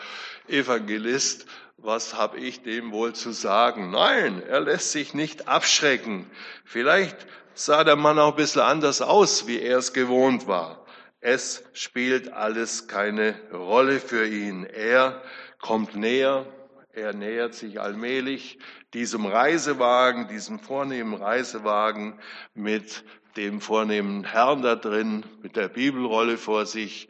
Evangelist. 0.48 1.48
Was 1.78 2.14
habe 2.14 2.38
ich 2.40 2.62
dem 2.62 2.92
wohl 2.92 3.14
zu 3.14 3.32
sagen? 3.32 3.90
Nein, 3.90 4.44
er 4.44 4.60
lässt 4.62 4.92
sich 4.92 5.16
nicht 5.16 5.48
abschrecken. 5.48 6.30
Vielleicht 6.64 7.18
sah 7.54 7.84
der 7.84 7.96
Mann 7.96 8.20
auch 8.20 8.32
ein 8.32 8.36
bisschen 8.36 8.62
anders 8.62 9.02
aus, 9.02 9.48
wie 9.48 9.60
er 9.60 9.78
es 9.78 9.94
gewohnt 9.94 10.48
war. 10.48 10.86
Es 11.20 11.64
spielt 11.74 12.34
alles 12.34 12.88
keine 12.88 13.36
Rolle 13.54 14.00
für 14.00 14.26
ihn. 14.26 14.66
Er 14.66 15.22
kommt 15.60 15.96
näher, 15.96 16.46
er 16.94 17.14
nähert 17.14 17.54
sich 17.54 17.80
allmählich 17.80 18.58
diesem 18.94 19.26
Reisewagen, 19.26 20.28
diesem 20.28 20.60
vornehmen 20.60 21.14
Reisewagen 21.14 22.20
mit 22.54 23.04
dem 23.38 23.62
vornehmen 23.62 24.24
Herrn 24.24 24.62
da 24.62 24.76
drin, 24.76 25.24
mit 25.42 25.56
der 25.56 25.70
Bibelrolle 25.70 26.38
vor 26.38 26.66
sich 26.66 27.08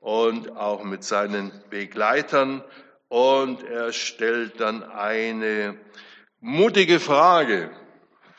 und 0.00 0.56
auch 0.56 0.82
mit 0.84 1.04
seinen 1.04 1.52
Begleitern. 1.70 2.62
Und 3.08 3.62
er 3.62 3.92
stellt 3.92 4.60
dann 4.60 4.82
eine 4.82 5.78
mutige 6.40 6.98
Frage. 6.98 7.70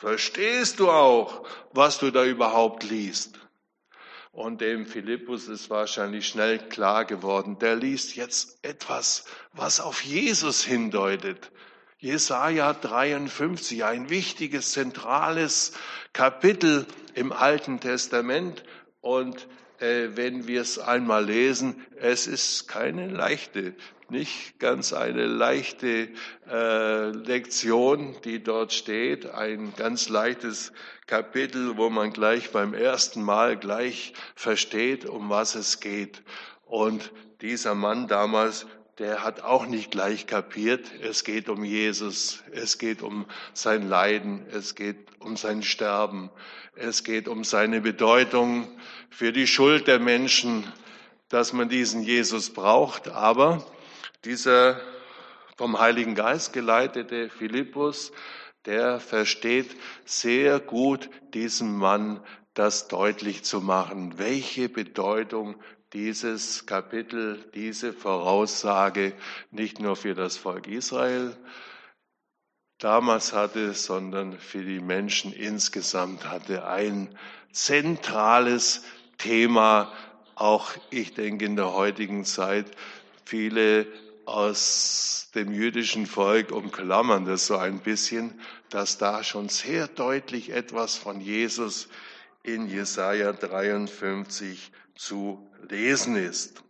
Verstehst 0.04 0.82
du 0.82 0.92
auch, 0.92 1.48
was 1.72 1.98
du 1.98 2.12
da 2.12 2.26
überhaupt 2.26 2.84
liest? 2.84 3.40
Und 4.34 4.60
dem 4.60 4.86
Philippus 4.86 5.48
ist 5.48 5.70
wahrscheinlich 5.70 6.28
schnell 6.28 6.60
klar 6.60 7.06
geworden, 7.06 7.58
der 7.58 7.78
liest 7.78 8.18
jetzt 8.18 8.60
etwas, 8.66 9.24
was 9.54 9.80
auf 9.80 10.02
Jesus 10.02 10.62
hindeutet. 10.62 11.54
Jesaja 12.00 12.74
53, 12.74 13.86
ein 13.86 14.10
wichtiges, 14.10 14.74
zentrales 14.74 15.72
Kapitel 16.12 16.86
im 17.14 17.32
Alten 17.32 17.80
Testament. 17.80 18.66
Und 19.00 19.48
wenn 19.80 20.48
wir 20.48 20.62
es 20.62 20.80
einmal 20.80 21.26
lesen, 21.26 21.86
es 21.98 22.28
ist 22.28 22.68
keine 22.68 23.08
leichte, 23.08 23.74
nicht 24.10 24.60
ganz 24.60 24.94
eine 24.94 25.26
leichte 25.26 26.10
äh, 26.50 27.10
Lektion, 27.10 28.16
die 28.24 28.44
dort 28.44 28.72
steht, 28.72 29.26
ein 29.26 29.74
ganz 29.76 30.10
leichtes 30.10 30.72
Kapitel, 31.08 31.78
wo 31.78 31.90
man 31.90 32.14
gleich 32.14 32.52
beim 32.52 32.74
ersten 32.74 33.24
Mal 33.24 33.58
gleich 33.58 34.14
versteht, 34.36 35.06
um 35.06 35.30
was 35.30 35.56
es 35.56 35.80
geht. 35.80 36.22
Und 36.66 37.12
dieser 37.42 37.76
Mann 37.76 38.08
damals, 38.08 38.68
der 39.00 39.24
hat 39.24 39.42
auch 39.42 39.66
nicht 39.66 39.92
gleich 39.92 40.28
kapiert, 40.28 40.92
es 41.02 41.24
geht 41.24 41.50
um 41.50 41.64
Jesus, 41.64 42.44
es 42.52 42.78
geht 42.78 43.02
um 43.02 43.26
sein 43.54 43.88
Leiden, 43.88 44.46
es 44.52 44.76
geht 44.76 44.98
um 45.20 45.36
sein 45.36 45.64
Sterben, 45.64 46.30
es 46.76 47.04
geht 47.04 47.28
um 47.28 47.44
seine 47.44 47.82
Bedeutung 47.82 48.68
für 49.10 49.32
die 49.32 49.48
Schuld 49.48 49.88
der 49.88 50.00
Menschen, 50.00 50.72
dass 51.30 51.54
man 51.54 51.70
diesen 51.70 52.04
Jesus 52.04 52.52
braucht. 52.52 53.08
Aber 53.10 53.66
dieser 54.26 54.80
vom 55.58 55.80
Heiligen 55.80 56.14
Geist 56.14 56.54
geleitete 56.54 57.30
Philippus, 57.30 58.12
der 58.66 59.00
versteht 59.00 59.76
sehr 60.06 60.60
gut 60.60 61.10
diesem 61.34 61.78
Mann 61.78 62.22
das 62.54 62.88
deutlich 62.88 63.44
zu 63.44 63.62
machen, 63.62 64.18
welche 64.18 64.70
Bedeutung 64.70 65.56
dieses 65.94 66.66
Kapitel, 66.66 67.44
diese 67.54 67.94
Voraussage 67.94 69.14
nicht 69.52 69.80
nur 69.80 69.96
für 69.96 70.16
das 70.16 70.38
Volk 70.38 70.68
Israel 70.68 71.36
damals 72.80 73.34
hatte, 73.34 73.74
sondern 73.74 74.38
für 74.38 74.64
die 74.64 74.82
Menschen 74.82 75.32
insgesamt 75.32 76.30
hatte. 76.30 76.68
Ein 76.68 77.10
zentrales 77.52 78.84
Thema, 79.18 79.92
auch 80.36 80.72
ich 80.90 81.14
denke 81.14 81.46
in 81.46 81.56
der 81.56 81.74
heutigen 81.74 82.26
Zeit, 82.26 82.66
viele 83.24 83.88
aus 84.26 85.30
dem 85.36 85.54
jüdischen 85.54 86.06
Volk 86.06 86.52
umklammern 86.52 87.26
das 87.26 87.48
so 87.48 87.58
ein 87.58 87.80
bisschen, 87.80 88.40
dass 88.70 88.98
da 88.98 89.24
schon 89.24 89.50
sehr 89.50 89.88
deutlich 89.88 90.52
etwas 90.52 90.98
von 90.98 91.22
Jesus 91.22 91.88
in 92.44 92.68
Jesaja 92.68 93.34
53 93.34 94.72
zu 94.96 95.50
lesen 95.70 96.16
ist. 96.16 96.64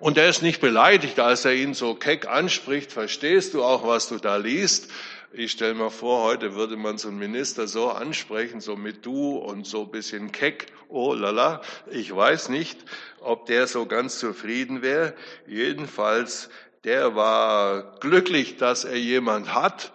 Und 0.00 0.18
er 0.18 0.28
ist 0.28 0.42
nicht 0.42 0.60
beleidigt, 0.60 1.20
als 1.20 1.44
er 1.44 1.54
ihn 1.54 1.74
so 1.74 1.94
keck 1.94 2.26
anspricht. 2.26 2.92
Verstehst 2.92 3.54
du 3.54 3.62
auch, 3.62 3.86
was 3.86 4.08
du 4.08 4.18
da 4.18 4.36
liest? 4.36 4.90
Ich 5.32 5.52
stelle 5.52 5.74
mir 5.74 5.90
vor, 5.90 6.22
heute 6.22 6.54
würde 6.54 6.76
man 6.76 6.96
so 6.96 7.08
einen 7.08 7.18
Minister 7.18 7.66
so 7.66 7.90
ansprechen, 7.90 8.60
so 8.60 8.76
mit 8.76 9.04
du 9.04 9.36
und 9.36 9.66
so 9.66 9.84
bisschen 9.84 10.30
keck. 10.30 10.72
Oh 10.88 11.12
lala, 11.12 11.60
ich 11.90 12.14
weiß 12.14 12.50
nicht, 12.50 12.78
ob 13.20 13.46
der 13.46 13.66
so 13.66 13.86
ganz 13.86 14.18
zufrieden 14.20 14.80
wäre. 14.80 15.14
Jedenfalls, 15.46 16.50
der 16.84 17.16
war 17.16 17.98
glücklich, 17.98 18.58
dass 18.58 18.84
er 18.84 18.96
jemand 18.96 19.54
hat, 19.54 19.92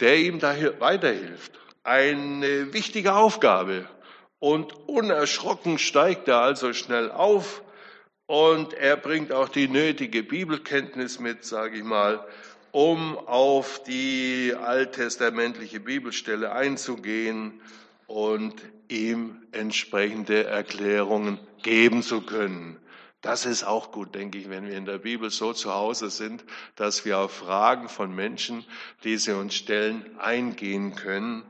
der 0.00 0.16
ihm 0.16 0.40
da 0.40 0.56
weiterhilft. 0.80 1.52
Eine 1.84 2.72
wichtige 2.72 3.14
Aufgabe. 3.14 3.88
Und 4.40 4.72
unerschrocken 4.88 5.78
steigt 5.78 6.26
er 6.26 6.40
also 6.40 6.72
schnell 6.72 7.10
auf 7.10 7.62
und 8.26 8.72
er 8.72 8.96
bringt 8.96 9.32
auch 9.32 9.50
die 9.50 9.68
nötige 9.68 10.22
Bibelkenntnis 10.22 11.20
mit, 11.20 11.44
sage 11.44 11.76
ich 11.76 11.84
mal, 11.84 12.24
um 12.72 13.18
auf 13.18 13.82
die 13.82 14.54
alttestamentliche 14.58 15.78
Bibelstelle 15.78 16.52
einzugehen 16.52 17.60
und 18.06 18.54
ihm 18.88 19.42
entsprechende 19.52 20.44
Erklärungen 20.44 21.38
geben 21.62 22.02
zu 22.02 22.22
können. 22.22 22.78
Das 23.20 23.44
ist 23.44 23.64
auch 23.64 23.92
gut, 23.92 24.14
denke 24.14 24.38
ich, 24.38 24.48
wenn 24.48 24.66
wir 24.66 24.74
in 24.74 24.86
der 24.86 24.98
Bibel 24.98 25.28
so 25.28 25.52
zu 25.52 25.74
Hause 25.74 26.08
sind, 26.08 26.44
dass 26.76 27.04
wir 27.04 27.18
auf 27.18 27.32
Fragen 27.32 27.90
von 27.90 28.14
Menschen, 28.14 28.64
die 29.04 29.18
sie 29.18 29.36
uns 29.36 29.54
stellen, 29.54 30.18
eingehen 30.18 30.94
können 30.94 31.42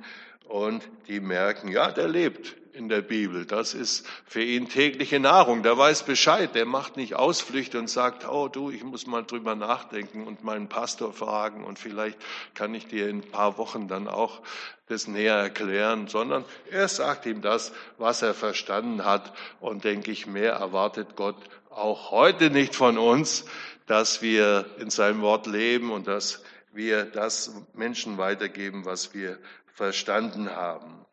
und 0.48 0.83
die 1.07 1.20
merken, 1.20 1.68
ja, 1.68 1.92
der 1.92 2.09
lebt 2.09 2.57
in 2.72 2.88
der 2.88 3.02
Bibel. 3.02 3.46
Das 3.46 3.74
ist 3.74 4.06
für 4.26 4.42
ihn 4.42 4.68
tägliche 4.68 5.20
Nahrung. 5.20 5.62
Der 5.62 5.76
weiß 5.76 6.04
Bescheid. 6.04 6.54
Der 6.54 6.66
macht 6.66 6.96
nicht 6.96 7.14
Ausflüchte 7.14 7.78
und 7.78 7.88
sagt, 7.88 8.28
oh 8.28 8.48
du, 8.48 8.70
ich 8.70 8.85
muss 8.85 9.06
mal 9.06 9.22
drüber 9.22 9.54
nachdenken 9.54 10.26
und 10.26 10.44
meinen 10.44 10.68
Pastor 10.68 11.12
fragen 11.12 11.64
und 11.64 11.78
vielleicht 11.78 12.18
kann 12.54 12.74
ich 12.74 12.87
dir 12.87 13.09
in 13.09 13.18
ein 13.18 13.30
paar 13.30 13.59
Wochen 13.59 13.88
dann 13.88 14.09
auch 14.09 14.40
das 14.88 15.06
näher 15.06 15.37
erklären, 15.37 16.09
sondern 16.09 16.44
er 16.70 16.88
sagt 16.88 17.26
ihm 17.26 17.42
das, 17.42 17.72
was 17.98 18.22
er 18.22 18.35
verstanden 18.35 19.04
hat. 19.04 19.33
Und 19.61 19.85
denke 19.85 20.11
ich, 20.11 20.26
mehr 20.26 20.52
erwartet 20.52 21.16
Gott 21.16 21.37
auch 21.70 22.11
heute 22.11 22.50
nicht 22.50 22.74
von 22.74 22.98
uns, 22.98 23.44
dass 23.87 24.22
wir 24.22 24.66
in 24.78 24.90
seinem 24.90 25.22
Wort 25.22 25.46
leben 25.46 25.90
und 25.92 26.06
dass 26.06 26.42
wir 26.72 27.04
das 27.04 27.52
Menschen 27.74 28.18
weitergeben, 28.18 28.85
was 28.85 29.14
wir 29.14 29.38
verstanden 29.66 30.50
haben. 30.50 31.06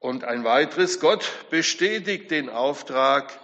Und 0.00 0.24
ein 0.24 0.44
weiteres, 0.44 0.98
Gott 0.98 1.30
bestätigt 1.50 2.30
den 2.30 2.48
Auftrag 2.48 3.38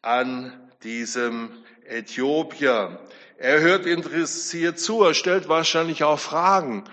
an 0.00 0.58
diesem 0.82 1.50
Äthiopier. 1.84 2.98
Er 3.36 3.60
hört 3.60 3.84
interessiert 3.86 4.78
zu, 4.80 5.02
er 5.04 5.12
stellt 5.14 5.48
wahrscheinlich 5.48 6.02
auch 6.02 6.18
Fragen. 6.18 6.84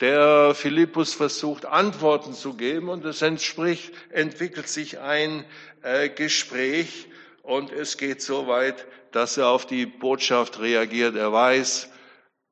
Der 0.00 0.54
Philippus 0.54 1.14
versucht 1.14 1.66
Antworten 1.66 2.32
zu 2.32 2.54
geben 2.54 2.88
und 2.88 3.04
es 3.04 3.22
entspricht, 3.22 3.92
entwickelt 4.10 4.68
sich 4.68 4.98
ein 4.98 5.44
äh, 5.82 6.08
Gespräch 6.08 7.06
und 7.42 7.70
es 7.72 7.96
geht 7.96 8.22
so 8.22 8.48
weit, 8.48 8.86
dass 9.12 9.36
er 9.36 9.48
auf 9.48 9.66
die 9.66 9.86
Botschaft 9.86 10.60
reagiert. 10.60 11.14
Er 11.14 11.32
weiß, 11.32 11.90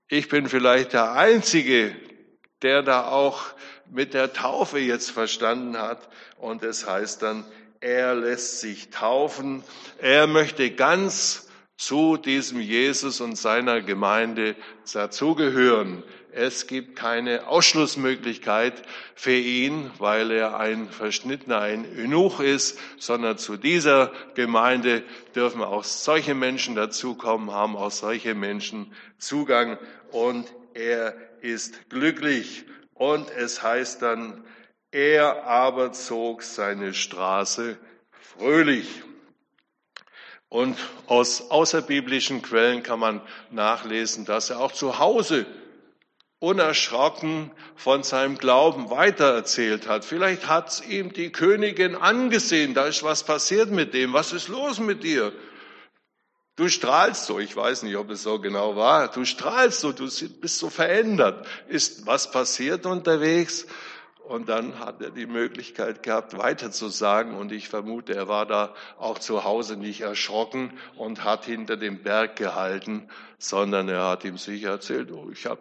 ich 0.09 0.29
bin 0.29 0.49
vielleicht 0.49 0.93
der 0.93 1.13
Einzige, 1.13 1.95
der 2.63 2.83
da 2.83 3.09
auch 3.09 3.45
mit 3.91 4.15
der 4.15 4.33
Taufe 4.33 4.79
jetzt 4.79 5.11
verstanden 5.11 5.79
hat. 5.79 6.09
Und 6.39 6.63
es 6.63 6.87
heißt 6.87 7.23
dann, 7.23 7.45
er 7.81 8.15
lässt 8.15 8.61
sich 8.61 8.91
taufen. 8.91 9.63
Er 9.99 10.27
möchte 10.27 10.71
ganz 10.71 11.49
zu 11.77 12.17
diesem 12.17 12.61
Jesus 12.61 13.21
und 13.21 13.37
seiner 13.37 13.83
Gemeinde 13.83 14.57
dazugehören. 14.93 16.03
Es 16.33 16.67
gibt 16.67 16.97
keine 16.97 17.47
Ausschlussmöglichkeit 17.47 18.83
für 19.15 19.37
ihn, 19.37 19.91
weil 19.99 20.31
er 20.31 20.59
ein 20.61 20.91
Verschnittener, 20.91 21.61
ein 21.61 21.87
Eunuch 21.99 22.41
ist, 22.41 22.79
sondern 22.99 23.39
zu 23.39 23.57
dieser 23.57 24.13
Gemeinde 24.35 25.03
dürfen 25.35 25.63
auch 25.63 25.85
solche 25.85 26.35
Menschen 26.35 26.75
dazukommen, 26.75 27.53
haben 27.53 27.75
auch 27.75 27.91
solche 27.91 28.35
Menschen 28.35 28.93
Zugang 29.19 29.79
und 30.13 30.53
er 30.75 31.15
ist 31.41 31.89
glücklich. 31.89 32.67
Und 32.99 33.31
es 33.31 33.63
heißt 33.63 34.03
dann, 34.03 34.45
er 34.91 35.45
aber 35.45 35.93
zog 35.93 36.43
seine 36.43 36.95
Straße 36.95 37.77
fröhlich. 38.11 38.89
Und 40.49 40.79
aus 41.07 41.51
außerbiblischen 41.51 42.41
Quellen 42.41 42.83
kann 42.83 43.01
man 43.01 43.21
nachlesen, 43.51 44.25
dass 44.25 44.51
er 44.51 44.61
auch 44.61 44.73
zu 44.73 44.99
Hause 44.99 45.45
unerschrocken 46.39 47.51
von 47.75 48.03
seinem 48.03 48.39
Glauben 48.39 48.91
weitererzählt 48.91 49.89
hat. 49.89 50.05
Vielleicht 50.05 50.49
hat 50.49 50.83
ihm 50.87 51.13
die 51.13 51.33
Königin 51.33 51.95
angesehen, 51.97 52.75
da 52.75 52.87
ist 52.87 53.03
was 53.03 53.25
passiert 53.25 53.71
mit 53.71 53.95
dem, 53.95 54.13
was 54.13 54.33
ist 54.33 54.49
los 54.49 54.79
mit 54.79 55.03
dir? 55.03 55.33
Du 56.57 56.69
strahlst 56.69 57.27
so, 57.27 57.39
ich 57.39 57.55
weiß 57.55 57.83
nicht, 57.83 57.97
ob 57.97 58.11
es 58.11 58.23
so 58.23 58.41
genau 58.41 58.77
war, 58.77 59.09
du 59.09 59.27
strahlst 59.27 59.81
so, 59.81 59.93
du 59.93 60.09
bist 60.41 60.59
so 60.59 60.71
verändert. 60.71 61.47
Ist 61.69 62.07
was 62.07 62.31
passiert 62.31 62.87
unterwegs? 62.87 63.67
Und 64.27 64.49
dann 64.49 64.81
hat 64.81 65.01
er 65.03 65.11
die 65.11 65.27
Möglichkeit 65.27 66.03
gehabt, 66.03 66.37
weiter 66.37 66.73
zu 66.73 66.89
sagen. 66.89 67.37
Und 67.37 67.53
ich 67.53 67.69
vermute, 67.69 68.15
er 68.15 68.27
war 68.27 68.45
da 68.45 68.75
auch 68.99 69.21
zu 69.21 69.45
Hause 69.45 69.77
nicht 69.77 70.01
erschrocken 70.01 70.73
und 70.97 71.23
hat 71.23 71.45
hinter 71.45 71.77
dem 71.77 72.03
Berg 72.03 72.35
gehalten, 72.35 73.09
sondern 73.39 73.89
er 73.89 74.09
hat 74.09 74.25
ihm 74.25 74.37
sicher 74.37 74.71
erzählt, 74.71 75.13
oh, 75.13 75.31
ich 75.31 75.47
habe 75.47 75.61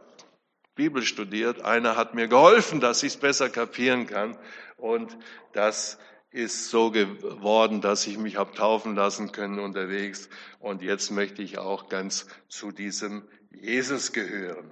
Bibel 0.76 1.04
studiert. 1.04 1.62
Einer 1.62 1.96
hat 1.96 2.16
mir 2.16 2.28
geholfen, 2.28 2.80
dass 2.80 3.04
ich 3.04 3.14
es 3.14 3.18
besser 3.18 3.50
kapieren 3.50 4.08
kann. 4.08 4.38
Und 4.78 5.16
das 5.54 6.00
ist 6.36 6.70
so 6.70 6.92
geworden, 6.92 7.80
dass 7.80 8.06
ich 8.08 8.18
mich 8.18 8.36
habe 8.36 8.54
taufen 8.54 8.94
lassen 8.94 9.32
können 9.32 9.58
unterwegs. 9.58 10.28
Und 10.60 10.82
jetzt 10.82 11.10
möchte 11.10 11.42
ich 11.42 11.58
auch 11.58 11.88
ganz 11.88 12.28
zu 12.50 12.74
diesem 12.74 13.26
Jesus 13.52 14.12
gehören. 14.12 14.70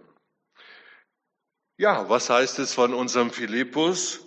Ja, 1.78 2.10
was 2.10 2.30
heißt 2.30 2.60
es 2.60 2.74
von 2.74 2.94
unserem 2.94 3.32
Philippus? 3.32 4.20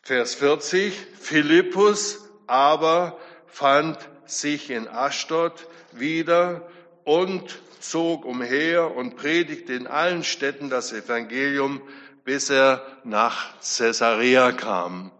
Vers 0.00 0.34
40. 0.34 0.94
Philippus 1.20 2.26
aber 2.46 3.18
fand 3.46 3.98
sich 4.24 4.70
in 4.70 4.88
Aschdod 4.88 5.68
wieder 5.92 6.66
und 7.04 7.60
zog 7.78 8.24
umher 8.24 8.96
und 8.96 9.16
predigte 9.16 9.74
in 9.74 9.86
allen 9.86 10.24
Städten 10.24 10.70
das 10.70 10.94
Evangelium, 10.94 11.82
bis 12.24 12.48
er 12.48 12.86
nach 13.04 13.52
Caesarea 13.60 14.52
kam. 14.52 15.12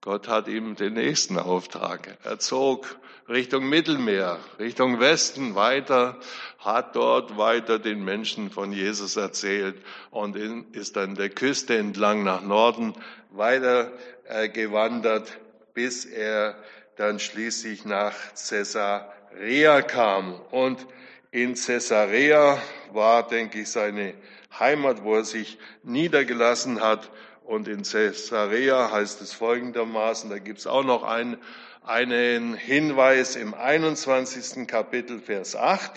Gott 0.00 0.28
hat 0.28 0.46
ihm 0.46 0.76
den 0.76 0.94
nächsten 0.94 1.38
Auftrag. 1.38 2.18
Er 2.22 2.38
zog 2.38 2.98
Richtung 3.28 3.68
Mittelmeer, 3.68 4.38
Richtung 4.60 5.00
Westen 5.00 5.56
weiter, 5.56 6.18
hat 6.58 6.94
dort 6.94 7.36
weiter 7.36 7.80
den 7.80 8.04
Menschen 8.04 8.50
von 8.50 8.72
Jesus 8.72 9.16
erzählt 9.16 9.76
und 10.10 10.36
ist 10.72 10.96
an 10.96 11.16
der 11.16 11.30
Küste 11.30 11.76
entlang 11.76 12.22
nach 12.22 12.42
Norden 12.42 12.94
weiter 13.30 13.92
äh, 14.28 14.48
gewandert, 14.48 15.36
bis 15.74 16.04
er 16.04 16.54
dann 16.96 17.18
schließlich 17.18 17.84
nach 17.84 18.14
Caesarea 18.34 19.82
kam. 19.82 20.40
Und 20.52 20.86
in 21.32 21.54
Caesarea 21.54 22.62
war, 22.92 23.26
denke 23.26 23.62
ich, 23.62 23.70
seine 23.70 24.14
Heimat, 24.58 25.02
wo 25.02 25.16
er 25.16 25.24
sich 25.24 25.58
niedergelassen 25.82 26.80
hat 26.80 27.10
und 27.48 27.66
in 27.66 27.82
Caesarea 27.82 28.92
heißt 28.92 29.22
es 29.22 29.32
folgendermaßen, 29.32 30.28
da 30.28 30.38
gibt 30.38 30.58
es 30.58 30.66
auch 30.66 30.84
noch 30.84 31.02
einen, 31.02 31.38
einen 31.82 32.52
Hinweis 32.52 33.36
im 33.36 33.54
21. 33.54 34.68
Kapitel, 34.68 35.18
Vers 35.18 35.56
8. 35.56 35.92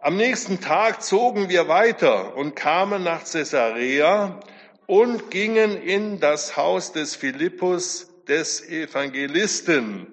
Am 0.00 0.18
nächsten 0.18 0.60
Tag 0.60 1.02
zogen 1.02 1.48
wir 1.48 1.68
weiter 1.68 2.36
und 2.36 2.54
kamen 2.54 3.02
nach 3.02 3.24
Caesarea 3.24 4.40
und 4.84 5.30
gingen 5.30 5.80
in 5.80 6.20
das 6.20 6.58
Haus 6.58 6.92
des 6.92 7.16
Philippus, 7.16 8.10
des 8.28 8.68
Evangelisten, 8.68 10.06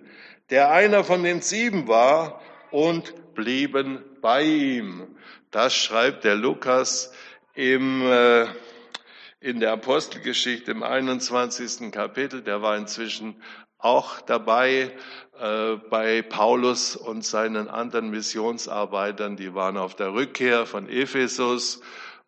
der 0.51 0.71
einer 0.71 1.03
von 1.03 1.21
den 1.23 1.41
sieben 1.41 1.89
war, 1.89 2.39
und 2.71 3.35
blieben 3.35 4.05
bei 4.21 4.43
ihm. 4.43 5.17
Das 5.51 5.75
schreibt 5.75 6.23
der 6.23 6.35
Lukas 6.35 7.11
im 7.55 8.01
äh, 8.09 8.45
in 9.45 9.60
der 9.60 9.73
Apostelgeschichte 9.73 10.71
im 10.71 10.81
21. 10.81 11.91
Kapitel. 11.91 12.41
Der 12.41 12.63
war 12.63 12.75
inzwischen 12.75 13.36
auch 13.77 14.19
dabei 14.21 14.91
äh, 15.39 15.75
bei 15.91 16.23
Paulus 16.23 16.95
und 16.95 17.23
seinen 17.23 17.67
anderen 17.67 18.10
Missionsarbeitern. 18.10 19.38
Die 19.38 19.53
waren 19.53 19.77
auf 19.77 19.95
der 19.95 20.13
Rückkehr 20.15 20.65
von 20.65 20.89
Ephesus 20.89 21.81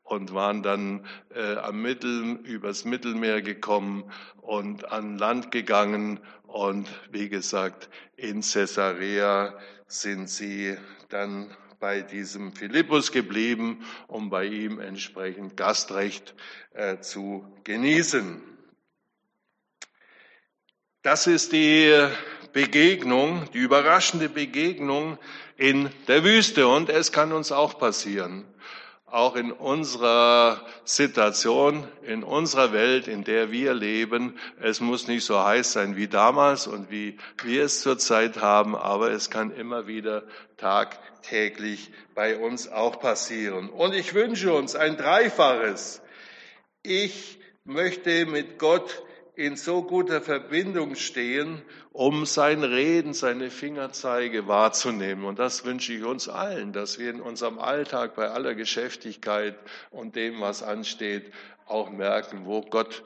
und 0.03 0.35
waren 0.35 0.61
dann 0.61 1.07
äh, 1.33 1.55
am 1.55 1.81
Mittel, 1.81 2.35
übers 2.43 2.85
Mittelmeer 2.85 3.41
gekommen 3.41 4.11
und 4.39 4.91
an 4.91 5.17
Land 5.17 5.49
gegangen. 5.49 6.19
Und 6.43 6.87
wie 7.11 7.29
gesagt, 7.29 7.89
in 8.15 8.41
Caesarea 8.41 9.57
sind 9.87 10.29
sie 10.29 10.77
dann 11.09 11.49
bei 11.79 12.01
diesem 12.01 12.53
Philippus 12.53 13.11
geblieben, 13.11 13.85
um 14.07 14.29
bei 14.29 14.45
ihm 14.45 14.79
entsprechend 14.79 15.57
Gastrecht 15.57 16.33
äh, 16.73 16.99
zu 16.99 17.45
genießen. 17.63 18.41
Das 21.03 21.27
ist 21.27 21.53
die 21.53 22.07
Begegnung, 22.53 23.49
die 23.53 23.59
überraschende 23.59 24.29
Begegnung 24.29 25.17
in 25.55 25.89
der 26.07 26.23
Wüste. 26.23 26.67
Und 26.67 26.89
es 26.89 27.11
kann 27.11 27.31
uns 27.31 27.51
auch 27.51 27.77
passieren 27.77 28.45
auch 29.09 29.37
in 29.37 29.53
unserer 29.53 30.61
Situation, 30.83 31.87
in 32.03 32.23
unserer 32.23 32.73
Welt, 32.73 33.07
in 33.07 33.23
der 33.23 33.51
wir 33.51 33.73
leben. 33.73 34.37
Es 34.61 34.81
muss 34.81 35.07
nicht 35.07 35.23
so 35.23 35.41
heiß 35.41 35.71
sein 35.71 35.95
wie 35.95 36.09
damals 36.09 36.67
und 36.67 36.91
wie 36.91 37.17
wir 37.41 37.63
es 37.63 37.81
zurzeit 37.81 38.41
haben, 38.41 38.75
aber 38.75 39.11
es 39.11 39.29
kann 39.29 39.51
immer 39.51 39.87
wieder 39.87 40.23
tagtäglich 40.57 41.91
bei 42.15 42.37
uns 42.37 42.67
auch 42.67 42.99
passieren. 42.99 43.69
Und 43.69 43.93
ich 43.93 44.13
wünsche 44.13 44.53
uns 44.53 44.75
ein 44.75 44.97
Dreifaches. 44.97 46.01
Ich 46.83 47.39
möchte 47.63 48.25
mit 48.25 48.59
Gott 48.59 49.03
in 49.37 49.55
so 49.55 49.83
guter 49.83 50.19
Verbindung 50.19 50.95
stehen, 50.95 51.61
um 51.91 52.25
sein 52.25 52.63
Reden, 52.63 53.13
seine 53.13 53.51
Fingerzeige 53.51 54.47
wahrzunehmen. 54.47 55.25
Und 55.25 55.37
das 55.37 55.63
wünsche 55.63 55.93
ich 55.93 56.03
uns 56.03 56.27
allen, 56.27 56.73
dass 56.73 56.97
wir 56.97 57.11
in 57.11 57.21
unserem 57.21 57.59
Alltag 57.59 58.15
bei 58.15 58.29
aller 58.29 58.55
Geschäftigkeit 58.55 59.55
und 59.91 60.15
dem, 60.15 60.41
was 60.41 60.63
ansteht, 60.63 61.31
auch 61.67 61.91
merken, 61.91 62.45
wo 62.45 62.61
Gott 62.61 63.03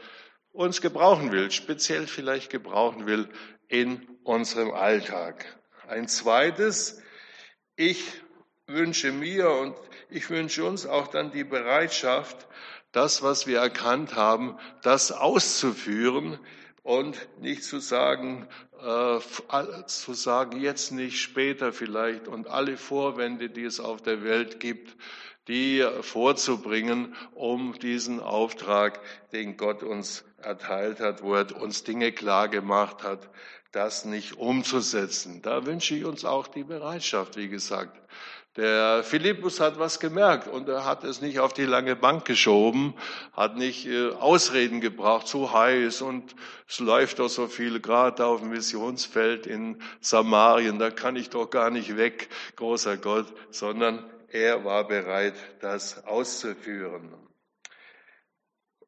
uns 0.53 0.79
gebrauchen 0.79 1.33
will, 1.33 1.51
speziell 1.51 2.07
vielleicht 2.07 2.49
gebrauchen 2.49 3.05
will 3.05 3.27
in 3.67 4.07
unserem 4.23 4.71
Alltag. 4.71 5.45
Ein 5.89 6.07
zweites, 6.07 7.01
ich 7.75 8.05
wünsche 8.67 9.11
mir 9.11 9.49
und 9.51 9.75
ich 10.09 10.29
wünsche 10.29 10.63
uns 10.63 10.85
auch 10.85 11.07
dann 11.07 11.31
die 11.31 11.43
Bereitschaft, 11.43 12.47
das, 12.91 13.21
was 13.21 13.47
wir 13.47 13.59
erkannt 13.59 14.15
haben, 14.15 14.57
das 14.81 15.11
auszuführen 15.11 16.39
und 16.83 17.17
nicht 17.39 17.63
zu 17.63 17.79
sagen, 17.79 18.47
äh, 18.81 19.19
zu 19.85 20.13
sagen, 20.13 20.59
jetzt 20.59 20.91
nicht, 20.91 21.19
später 21.19 21.71
vielleicht 21.73 22.27
und 22.27 22.47
alle 22.47 22.77
Vorwände, 22.77 23.49
die 23.49 23.63
es 23.63 23.79
auf 23.79 24.01
der 24.01 24.23
Welt 24.23 24.59
gibt, 24.59 24.95
die 25.47 25.85
vorzubringen, 26.01 27.15
um 27.33 27.77
diesen 27.79 28.19
Auftrag, 28.19 28.99
den 29.31 29.57
Gott 29.57 29.83
uns 29.83 30.23
erteilt 30.37 30.99
hat, 30.99 31.23
wo 31.23 31.35
er 31.35 31.59
uns 31.59 31.83
Dinge 31.83 32.11
klar 32.11 32.47
gemacht 32.47 33.03
hat, 33.03 33.29
das 33.71 34.05
nicht 34.05 34.37
umzusetzen. 34.37 35.41
Da 35.41 35.65
wünsche 35.65 35.95
ich 35.95 36.05
uns 36.05 36.25
auch 36.25 36.47
die 36.47 36.63
Bereitschaft, 36.63 37.37
wie 37.37 37.47
gesagt. 37.47 37.97
Der 38.57 39.01
Philippus 39.03 39.61
hat 39.61 39.79
was 39.79 40.01
gemerkt 40.01 40.47
und 40.49 40.67
er 40.67 40.83
hat 40.83 41.05
es 41.05 41.21
nicht 41.21 41.39
auf 41.39 41.53
die 41.53 41.63
lange 41.63 41.95
Bank 41.95 42.25
geschoben, 42.25 42.95
hat 43.31 43.55
nicht 43.55 43.87
äh, 43.87 44.09
Ausreden 44.09 44.81
gebracht, 44.81 45.25
zu 45.27 45.53
heiß 45.53 46.01
und 46.01 46.35
es 46.67 46.79
läuft 46.79 47.19
doch 47.19 47.29
so 47.29 47.47
viel, 47.47 47.79
gerade 47.79 48.25
auf 48.25 48.41
dem 48.41 48.49
Missionsfeld 48.49 49.47
in 49.47 49.81
Samarien, 50.01 50.79
da 50.79 50.89
kann 50.89 51.15
ich 51.15 51.29
doch 51.29 51.49
gar 51.49 51.69
nicht 51.69 51.95
weg, 51.95 52.27
großer 52.57 52.97
Gott, 52.97 53.27
sondern 53.51 54.03
er 54.27 54.65
war 54.65 54.85
bereit, 54.85 55.35
das 55.61 56.05
auszuführen. 56.05 57.13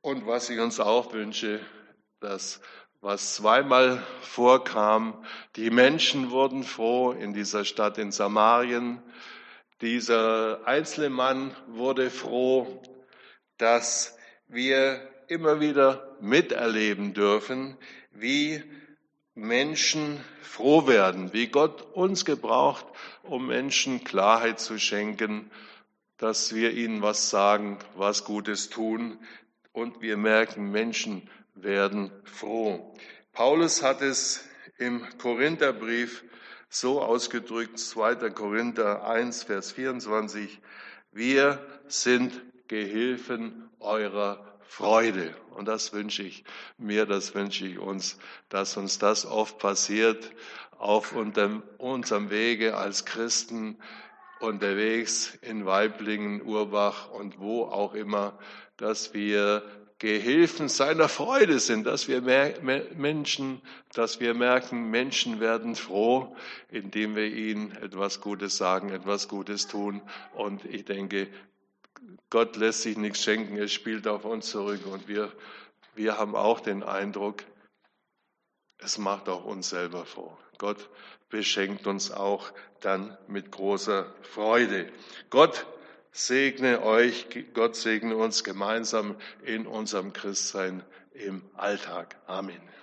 Und 0.01 0.27
was 0.27 0.49
ich 0.49 0.59
uns 0.59 0.81
auch 0.81 1.13
wünsche, 1.13 1.61
das, 2.19 2.59
was 2.99 3.35
zweimal 3.35 4.01
vorkam, 4.21 5.25
die 5.55 5.69
Menschen 5.69 6.31
wurden 6.31 6.63
froh 6.63 7.11
in 7.11 7.33
dieser 7.33 7.63
Stadt 7.63 7.97
in 7.97 8.11
Samarien. 8.11 9.01
Dieser 9.83 10.65
einzelne 10.65 11.09
Mann 11.09 11.53
wurde 11.67 12.09
froh, 12.09 12.81
dass 13.57 14.17
wir 14.47 15.09
immer 15.27 15.59
wieder 15.59 16.15
miterleben 16.21 17.13
dürfen, 17.13 17.77
wie 18.13 18.63
Menschen 19.35 20.23
froh 20.41 20.87
werden, 20.87 21.33
wie 21.33 21.47
Gott 21.47 21.81
uns 21.81 22.23
gebraucht, 22.23 22.85
um 23.23 23.47
Menschen 23.47 24.05
Klarheit 24.05 24.61
zu 24.61 24.79
schenken, 24.79 25.51
dass 26.15 26.55
wir 26.55 26.71
ihnen 26.71 27.01
was 27.01 27.29
sagen, 27.29 27.77
was 27.97 28.23
Gutes 28.23 28.69
tun 28.69 29.19
und 29.73 29.99
wir 29.99 30.15
merken, 30.15 30.71
Menschen 30.71 31.29
werden 31.55 32.09
froh. 32.23 32.95
Paulus 33.33 33.83
hat 33.83 34.01
es 34.01 34.45
im 34.77 35.05
Korintherbrief 35.17 36.23
so 36.75 37.01
ausgedrückt, 37.03 37.77
2. 37.77 38.31
Korinther 38.31 39.07
1, 39.07 39.43
Vers 39.43 39.71
24, 39.73 40.59
wir 41.11 41.63
sind 41.87 42.41
Gehilfen 42.67 43.69
eurer 43.79 44.57
Freude. 44.61 45.35
Und 45.51 45.67
das 45.67 45.93
wünsche 45.93 46.23
ich 46.23 46.43
mir, 46.79 47.05
das 47.05 47.35
wünsche 47.35 47.67
ich 47.67 47.77
uns, 47.77 48.17
dass 48.49 48.75
uns 48.75 48.97
das 48.97 49.27
oft 49.27 49.59
passiert 49.59 50.31
auf 50.79 51.13
unserem 51.13 52.29
Wege 52.31 52.75
als 52.75 53.05
Christen 53.05 53.77
unterwegs 54.39 55.37
in 55.41 55.67
Weiblingen, 55.67 56.41
Urbach 56.41 57.11
und 57.11 57.39
wo 57.39 57.65
auch 57.65 57.93
immer, 57.93 58.37
dass 58.77 59.13
wir 59.13 59.61
Gehilfen 60.03 60.67
seiner 60.67 61.07
Freude 61.07 61.61
sind, 61.61 61.85
dass 61.85 62.09
wir 62.09 62.19
Menschen, 62.93 63.61
dass 63.93 64.19
wir 64.19 64.33
merken, 64.33 64.89
Menschen 64.89 65.39
werden 65.39 65.77
froh, 65.77 66.35
indem 66.69 67.15
wir 67.15 67.27
ihnen 67.27 67.71
etwas 67.77 68.19
Gutes 68.19 68.57
sagen, 68.57 68.89
etwas 68.89 69.29
Gutes 69.29 69.67
tun. 69.67 70.01
Und 70.33 70.65
ich 70.65 70.83
denke, 70.83 71.29
Gott 72.29 72.57
lässt 72.57 72.81
sich 72.81 72.97
nichts 72.97 73.23
schenken, 73.23 73.55
es 73.57 73.71
spielt 73.71 74.05
auf 74.05 74.25
uns 74.25 74.49
zurück 74.49 74.85
und 74.87 75.07
wir, 75.07 75.31
wir 75.95 76.17
haben 76.17 76.35
auch 76.35 76.59
den 76.59 76.83
Eindruck, 76.83 77.45
es 78.79 78.97
macht 78.97 79.29
auch 79.29 79.45
uns 79.45 79.69
selber 79.69 80.05
froh. 80.05 80.37
Gott 80.57 80.89
beschenkt 81.29 81.87
uns 81.87 82.11
auch 82.11 82.51
dann 82.81 83.17
mit 83.29 83.51
großer 83.51 84.13
Freude. 84.21 84.91
Gott 85.29 85.65
segne 86.13 86.81
euch, 86.83 87.27
Gott 87.53 87.75
segne 87.75 88.15
uns 88.15 88.43
gemeinsam 88.43 89.15
in 89.43 89.67
unserem 89.67 90.13
Christsein 90.13 90.83
im 91.13 91.41
Alltag. 91.55 92.15
Amen. 92.27 92.73